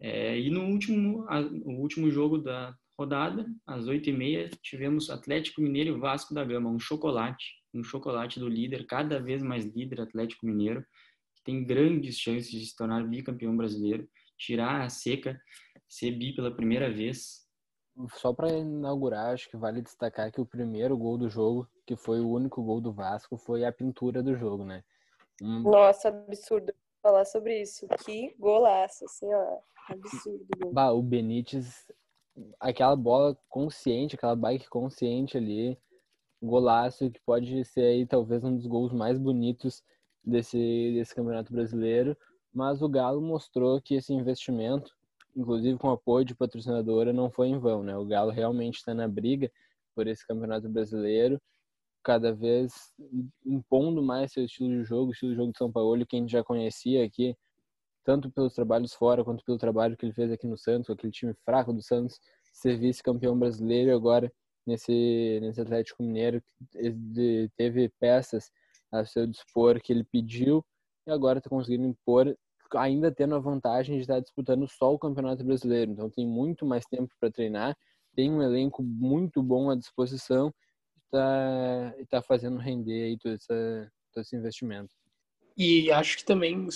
É, 0.00 0.38
e 0.38 0.50
no 0.50 0.64
último, 0.64 1.24
a, 1.28 1.40
o 1.40 1.80
último 1.80 2.10
jogo 2.10 2.38
da 2.38 2.74
rodada, 2.98 3.46
às 3.66 3.86
oito 3.86 4.08
e 4.08 4.12
meia, 4.12 4.48
tivemos 4.62 5.10
Atlético 5.10 5.60
Mineiro 5.60 5.96
e 5.96 6.00
Vasco 6.00 6.34
da 6.34 6.44
Gama, 6.44 6.70
um 6.70 6.78
chocolate, 6.78 7.44
um 7.74 7.84
chocolate 7.84 8.40
do 8.40 8.48
líder, 8.48 8.86
cada 8.86 9.20
vez 9.20 9.42
mais 9.42 9.64
líder 9.64 10.00
Atlético 10.00 10.46
Mineiro, 10.46 10.84
que 11.36 11.44
tem 11.44 11.64
grandes 11.64 12.18
chances 12.18 12.50
de 12.50 12.64
se 12.64 12.74
tornar 12.74 13.06
bicampeão 13.06 13.56
brasileiro, 13.56 14.08
tirar 14.38 14.82
a 14.82 14.88
seca, 14.88 15.38
ser 15.88 16.12
bi 16.12 16.34
pela 16.34 16.54
primeira 16.54 16.90
vez, 16.90 17.46
só 18.14 18.32
para 18.32 18.50
inaugurar, 18.50 19.32
acho 19.32 19.48
que 19.48 19.56
vale 19.56 19.80
destacar 19.80 20.30
que 20.30 20.40
o 20.40 20.46
primeiro 20.46 20.96
gol 20.96 21.16
do 21.16 21.30
jogo, 21.30 21.66
que 21.86 21.96
foi 21.96 22.20
o 22.20 22.30
único 22.30 22.62
gol 22.62 22.80
do 22.80 22.92
Vasco, 22.92 23.38
foi 23.38 23.64
a 23.64 23.72
pintura 23.72 24.22
do 24.22 24.36
jogo, 24.36 24.64
né? 24.64 24.84
Um... 25.40 25.62
Nossa, 25.62 26.08
absurdo 26.08 26.74
falar 27.06 27.24
sobre 27.24 27.62
isso. 27.62 27.86
Que 28.04 28.34
golaço, 28.38 29.04
assim, 29.04 29.32
ó. 29.32 29.58
Absurdo. 29.88 30.72
Bah, 30.72 30.90
o 30.90 31.00
Benítez, 31.00 31.86
aquela 32.58 32.96
bola 32.96 33.38
consciente, 33.48 34.16
aquela 34.16 34.34
bike 34.34 34.68
consciente 34.68 35.36
ali, 35.36 35.78
golaço 36.42 37.08
que 37.10 37.20
pode 37.24 37.64
ser 37.64 37.82
aí 37.82 38.06
talvez 38.06 38.42
um 38.42 38.56
dos 38.56 38.66
gols 38.66 38.92
mais 38.92 39.16
bonitos 39.16 39.82
desse, 40.24 40.92
desse 40.94 41.14
campeonato 41.14 41.52
brasileiro. 41.52 42.16
Mas 42.52 42.82
o 42.82 42.88
Galo 42.88 43.20
mostrou 43.20 43.80
que 43.80 43.94
esse 43.94 44.12
investimento 44.12 44.92
inclusive 45.36 45.78
com 45.78 45.90
apoio 45.90 46.24
de 46.24 46.34
patrocinadora, 46.34 47.12
não 47.12 47.30
foi 47.30 47.48
em 47.48 47.58
vão, 47.58 47.82
né? 47.82 47.94
O 47.96 48.06
Galo 48.06 48.30
realmente 48.30 48.76
está 48.76 48.94
na 48.94 49.06
briga 49.06 49.52
por 49.94 50.06
esse 50.06 50.26
campeonato 50.26 50.66
brasileiro, 50.68 51.40
cada 52.06 52.32
vez 52.32 52.94
impondo 53.44 54.00
mais 54.00 54.32
seu 54.32 54.44
estilo 54.44 54.70
de 54.70 54.84
jogo, 54.84 55.10
estilo 55.10 55.32
de 55.32 55.36
jogo 55.38 55.50
de 55.50 55.58
São 55.58 55.72
Paulo, 55.72 56.06
que 56.06 56.14
a 56.14 56.20
gente 56.20 56.30
já 56.30 56.44
conhecia 56.44 57.04
aqui, 57.04 57.36
tanto 58.04 58.30
pelos 58.30 58.54
trabalhos 58.54 58.94
fora 58.94 59.24
quanto 59.24 59.44
pelo 59.44 59.58
trabalho 59.58 59.96
que 59.96 60.06
ele 60.06 60.12
fez 60.12 60.30
aqui 60.30 60.46
no 60.46 60.56
Santos, 60.56 60.88
aquele 60.88 61.12
time 61.12 61.34
fraco 61.44 61.72
do 61.72 61.82
Santos, 61.82 62.20
ser 62.52 62.78
vice-campeão 62.78 63.36
brasileiro 63.36 63.92
agora 63.92 64.32
nesse, 64.64 65.40
nesse 65.42 65.60
Atlético 65.60 66.04
Mineiro 66.04 66.40
que 66.70 67.50
teve 67.56 67.88
peças 67.98 68.52
a 68.92 69.04
seu 69.04 69.26
dispor 69.26 69.80
que 69.80 69.92
ele 69.92 70.04
pediu 70.04 70.64
e 71.08 71.10
agora 71.10 71.38
está 71.38 71.50
conseguindo 71.50 71.88
impor 71.88 72.38
ainda 72.76 73.10
tendo 73.10 73.34
a 73.34 73.40
vantagem 73.40 73.96
de 73.96 74.02
estar 74.02 74.20
disputando 74.20 74.68
só 74.68 74.94
o 74.94 74.98
Campeonato 74.98 75.42
Brasileiro. 75.42 75.90
Então 75.90 76.08
tem 76.08 76.24
muito 76.24 76.64
mais 76.64 76.84
tempo 76.86 77.12
para 77.18 77.32
treinar, 77.32 77.76
tem 78.14 78.30
um 78.30 78.40
elenco 78.40 78.80
muito 78.80 79.42
bom 79.42 79.70
à 79.70 79.74
disposição 79.74 80.54
está 81.06 81.94
tá 82.10 82.22
fazendo 82.22 82.58
render 82.58 83.04
aí 83.04 83.18
todo, 83.18 83.34
essa, 83.34 83.90
todo 84.12 84.22
esse 84.22 84.36
investimento. 84.36 84.94
E 85.58 85.90
acho 85.90 86.18
que 86.18 86.24
também, 86.24 86.68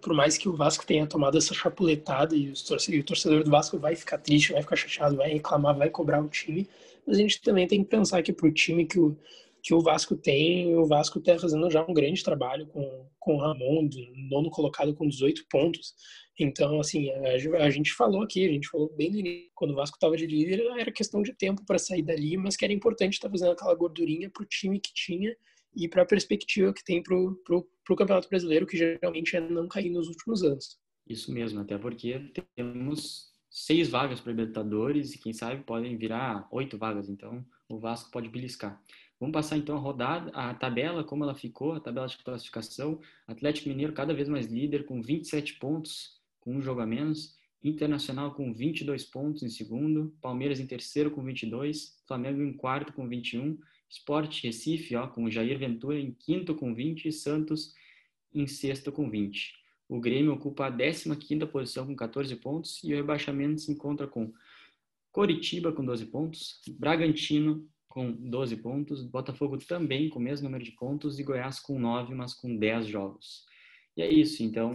por 0.00 0.14
mais 0.14 0.38
que 0.38 0.48
o 0.48 0.56
Vasco 0.56 0.86
tenha 0.86 1.06
tomado 1.06 1.36
essa 1.36 1.52
chapuletada 1.52 2.34
e, 2.34 2.50
o 2.50 3.04
torcedor 3.04 3.44
do 3.44 3.50
Vasco 3.50 3.78
vai 3.78 3.94
ficar 3.94 4.16
triste, 4.16 4.52
vai 4.52 4.62
ficar 4.62 4.76
chateado, 4.76 5.16
vai 5.16 5.28
reclamar, 5.28 5.76
vai 5.76 5.90
cobrar 5.90 6.22
o 6.22 6.28
time, 6.28 6.66
mas 7.06 7.18
a 7.18 7.20
gente 7.20 7.42
também 7.42 7.66
tem 7.66 7.84
que 7.84 7.90
pensar 7.90 8.22
que 8.22 8.32
para 8.32 8.46
o 8.46 8.52
time 8.52 8.86
que 8.86 8.98
o, 8.98 9.14
que 9.62 9.72
o 9.72 9.80
Vasco 9.80 10.16
tem. 10.16 10.74
O 10.76 10.86
Vasco 10.86 11.18
está 11.18 11.38
fazendo 11.38 11.70
já 11.70 11.84
um 11.88 11.94
grande 11.94 12.22
trabalho 12.22 12.66
com, 12.66 13.08
com 13.18 13.36
o 13.36 13.38
Ramon, 13.38 13.88
nono 14.30 14.50
colocado 14.50 14.94
com 14.94 15.08
18 15.08 15.46
pontos. 15.48 15.94
Então, 16.38 16.80
assim, 16.80 17.10
a, 17.10 17.64
a, 17.64 17.70
gente 17.70 17.92
falou 17.92 18.22
aqui, 18.22 18.46
a 18.46 18.52
gente 18.52 18.68
falou 18.68 18.92
bem 18.96 19.10
no 19.10 19.18
início, 19.18 19.50
quando 19.54 19.72
o 19.72 19.76
Vasco 19.76 19.96
estava 19.96 20.16
de 20.16 20.26
líder, 20.26 20.60
era 20.78 20.90
questão 20.90 21.22
de 21.22 21.32
tempo 21.32 21.64
para 21.64 21.78
sair 21.78 22.02
dali, 22.02 22.36
mas 22.36 22.56
que 22.56 22.64
era 22.64 22.74
importante 22.74 23.14
estar 23.14 23.28
tá 23.28 23.32
fazendo 23.32 23.52
aquela 23.52 23.74
gordurinha 23.74 24.30
para 24.30 24.42
o 24.42 24.46
time 24.46 24.80
que 24.80 24.92
tinha 24.92 25.36
e 25.74 25.88
para 25.88 26.02
a 26.02 26.06
perspectiva 26.06 26.72
que 26.72 26.84
tem 26.84 27.02
para 27.02 27.14
o 27.16 27.96
Campeonato 27.96 28.28
Brasileiro, 28.28 28.66
que 28.66 28.76
geralmente 28.76 29.36
é 29.36 29.40
não 29.40 29.68
cair 29.68 29.90
nos 29.90 30.08
últimos 30.08 30.42
anos. 30.42 30.78
Isso 31.06 31.32
mesmo, 31.32 31.60
até 31.60 31.76
porque 31.78 32.32
temos 32.54 33.32
seis 33.50 33.88
vagas 33.88 34.20
para 34.20 34.32
Libertadores 34.32 35.14
e 35.14 35.18
quem 35.18 35.32
sabe 35.32 35.62
podem 35.62 35.96
virar 35.96 36.48
oito 36.50 36.78
vagas, 36.78 37.08
então 37.08 37.44
o 37.68 37.78
Vasco 37.78 38.10
pode 38.10 38.28
beliscar. 38.28 38.80
Vamos 39.22 39.34
passar 39.34 39.56
então 39.56 39.76
a 39.76 39.78
rodada, 39.78 40.32
a 40.34 40.52
tabela, 40.52 41.04
como 41.04 41.22
ela 41.22 41.32
ficou, 41.32 41.74
a 41.74 41.78
tabela 41.78 42.08
de 42.08 42.18
classificação. 42.18 43.00
Atlético 43.24 43.68
Mineiro 43.68 43.92
cada 43.92 44.12
vez 44.12 44.28
mais 44.28 44.46
líder, 44.46 44.84
com 44.84 45.00
27 45.00 45.60
pontos, 45.60 46.20
com 46.40 46.56
um 46.56 46.60
jogo 46.60 46.80
a 46.80 46.86
menos. 46.86 47.38
Internacional 47.62 48.34
com 48.34 48.52
22 48.52 49.04
pontos 49.04 49.44
em 49.44 49.48
segundo. 49.48 50.12
Palmeiras 50.20 50.58
em 50.58 50.66
terceiro 50.66 51.08
com 51.12 51.22
22. 51.22 52.02
Flamengo 52.04 52.42
em 52.42 52.52
quarto 52.52 52.92
com 52.92 53.06
21. 53.06 53.60
Sport 53.88 54.42
Recife, 54.42 54.96
ó, 54.96 55.06
com 55.06 55.30
Jair 55.30 55.56
Ventura 55.56 56.00
em 56.00 56.10
quinto 56.10 56.56
com 56.56 56.74
20. 56.74 57.06
E 57.06 57.12
Santos 57.12 57.72
em 58.34 58.48
sexto 58.48 58.90
com 58.90 59.08
20. 59.08 59.54
O 59.88 60.00
Grêmio 60.00 60.32
ocupa 60.32 60.66
a 60.66 60.72
15ª 60.72 61.46
posição 61.46 61.86
com 61.86 61.94
14 61.94 62.34
pontos. 62.34 62.82
E 62.82 62.92
o 62.92 62.96
rebaixamento 62.96 63.60
se 63.60 63.70
encontra 63.70 64.08
com 64.08 64.32
Coritiba 65.12 65.70
com 65.70 65.84
12 65.84 66.06
pontos. 66.06 66.60
Bragantino 66.76 67.70
com 67.92 68.10
12 68.10 68.56
pontos, 68.56 69.02
Botafogo 69.02 69.58
também 69.58 70.08
com 70.08 70.18
o 70.18 70.22
mesmo 70.22 70.44
número 70.44 70.64
de 70.64 70.72
pontos 70.72 71.18
e 71.18 71.22
Goiás 71.22 71.60
com 71.60 71.78
9, 71.78 72.14
mas 72.14 72.32
com 72.32 72.56
10 72.56 72.86
jogos. 72.86 73.44
E 73.94 74.00
é 74.00 74.10
isso, 74.10 74.42
então, 74.42 74.74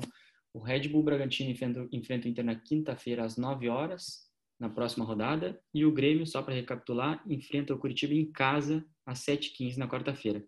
o 0.53 0.59
Red 0.59 0.87
Bull 0.87 1.01
Bragantino 1.01 1.49
enfrenta, 1.49 1.81
o 1.81 1.89
Inter 1.91 2.45
na 2.45 2.55
quinta-feira 2.55 3.25
às 3.25 3.35
9 3.35 3.69
horas, 3.69 4.27
na 4.59 4.69
próxima 4.69 5.03
rodada, 5.03 5.59
e 5.73 5.83
o 5.83 5.91
Grêmio, 5.91 6.27
só 6.27 6.43
para 6.43 6.53
recapitular, 6.53 7.23
enfrenta 7.27 7.73
o 7.73 7.79
Curitiba 7.79 8.13
em 8.13 8.31
casa 8.31 8.85
às 9.03 9.25
7h15 9.25 9.77
na 9.77 9.87
quarta-feira. 9.87 10.45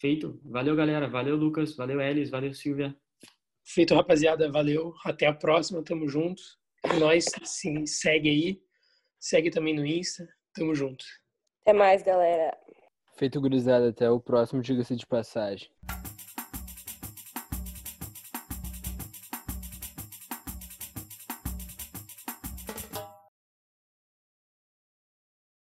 Feito. 0.00 0.40
Valeu, 0.42 0.74
galera. 0.74 1.06
Valeu, 1.06 1.36
Lucas. 1.36 1.76
Valeu, 1.76 2.00
Elis. 2.00 2.30
Valeu, 2.30 2.52
Silvia. 2.52 2.94
Feito, 3.64 3.94
rapaziada. 3.94 4.50
Valeu. 4.50 4.94
Até 5.04 5.26
a 5.26 5.32
próxima. 5.32 5.82
Tamo 5.82 6.08
junto. 6.08 6.42
Nós, 6.98 7.24
sim, 7.44 7.86
segue 7.86 8.28
aí. 8.28 8.62
Segue 9.18 9.50
também 9.50 9.74
no 9.74 9.86
Insta. 9.86 10.28
Tamo 10.54 10.74
junto. 10.74 11.04
Até 11.64 11.72
mais, 11.72 12.02
galera. 12.02 12.54
Feito 13.16 13.40
gurizada, 13.40 13.88
até 13.88 14.10
o 14.10 14.20
próximo, 14.20 14.60
diga-se 14.60 14.94
de 14.94 15.06
passagem. 15.06 15.70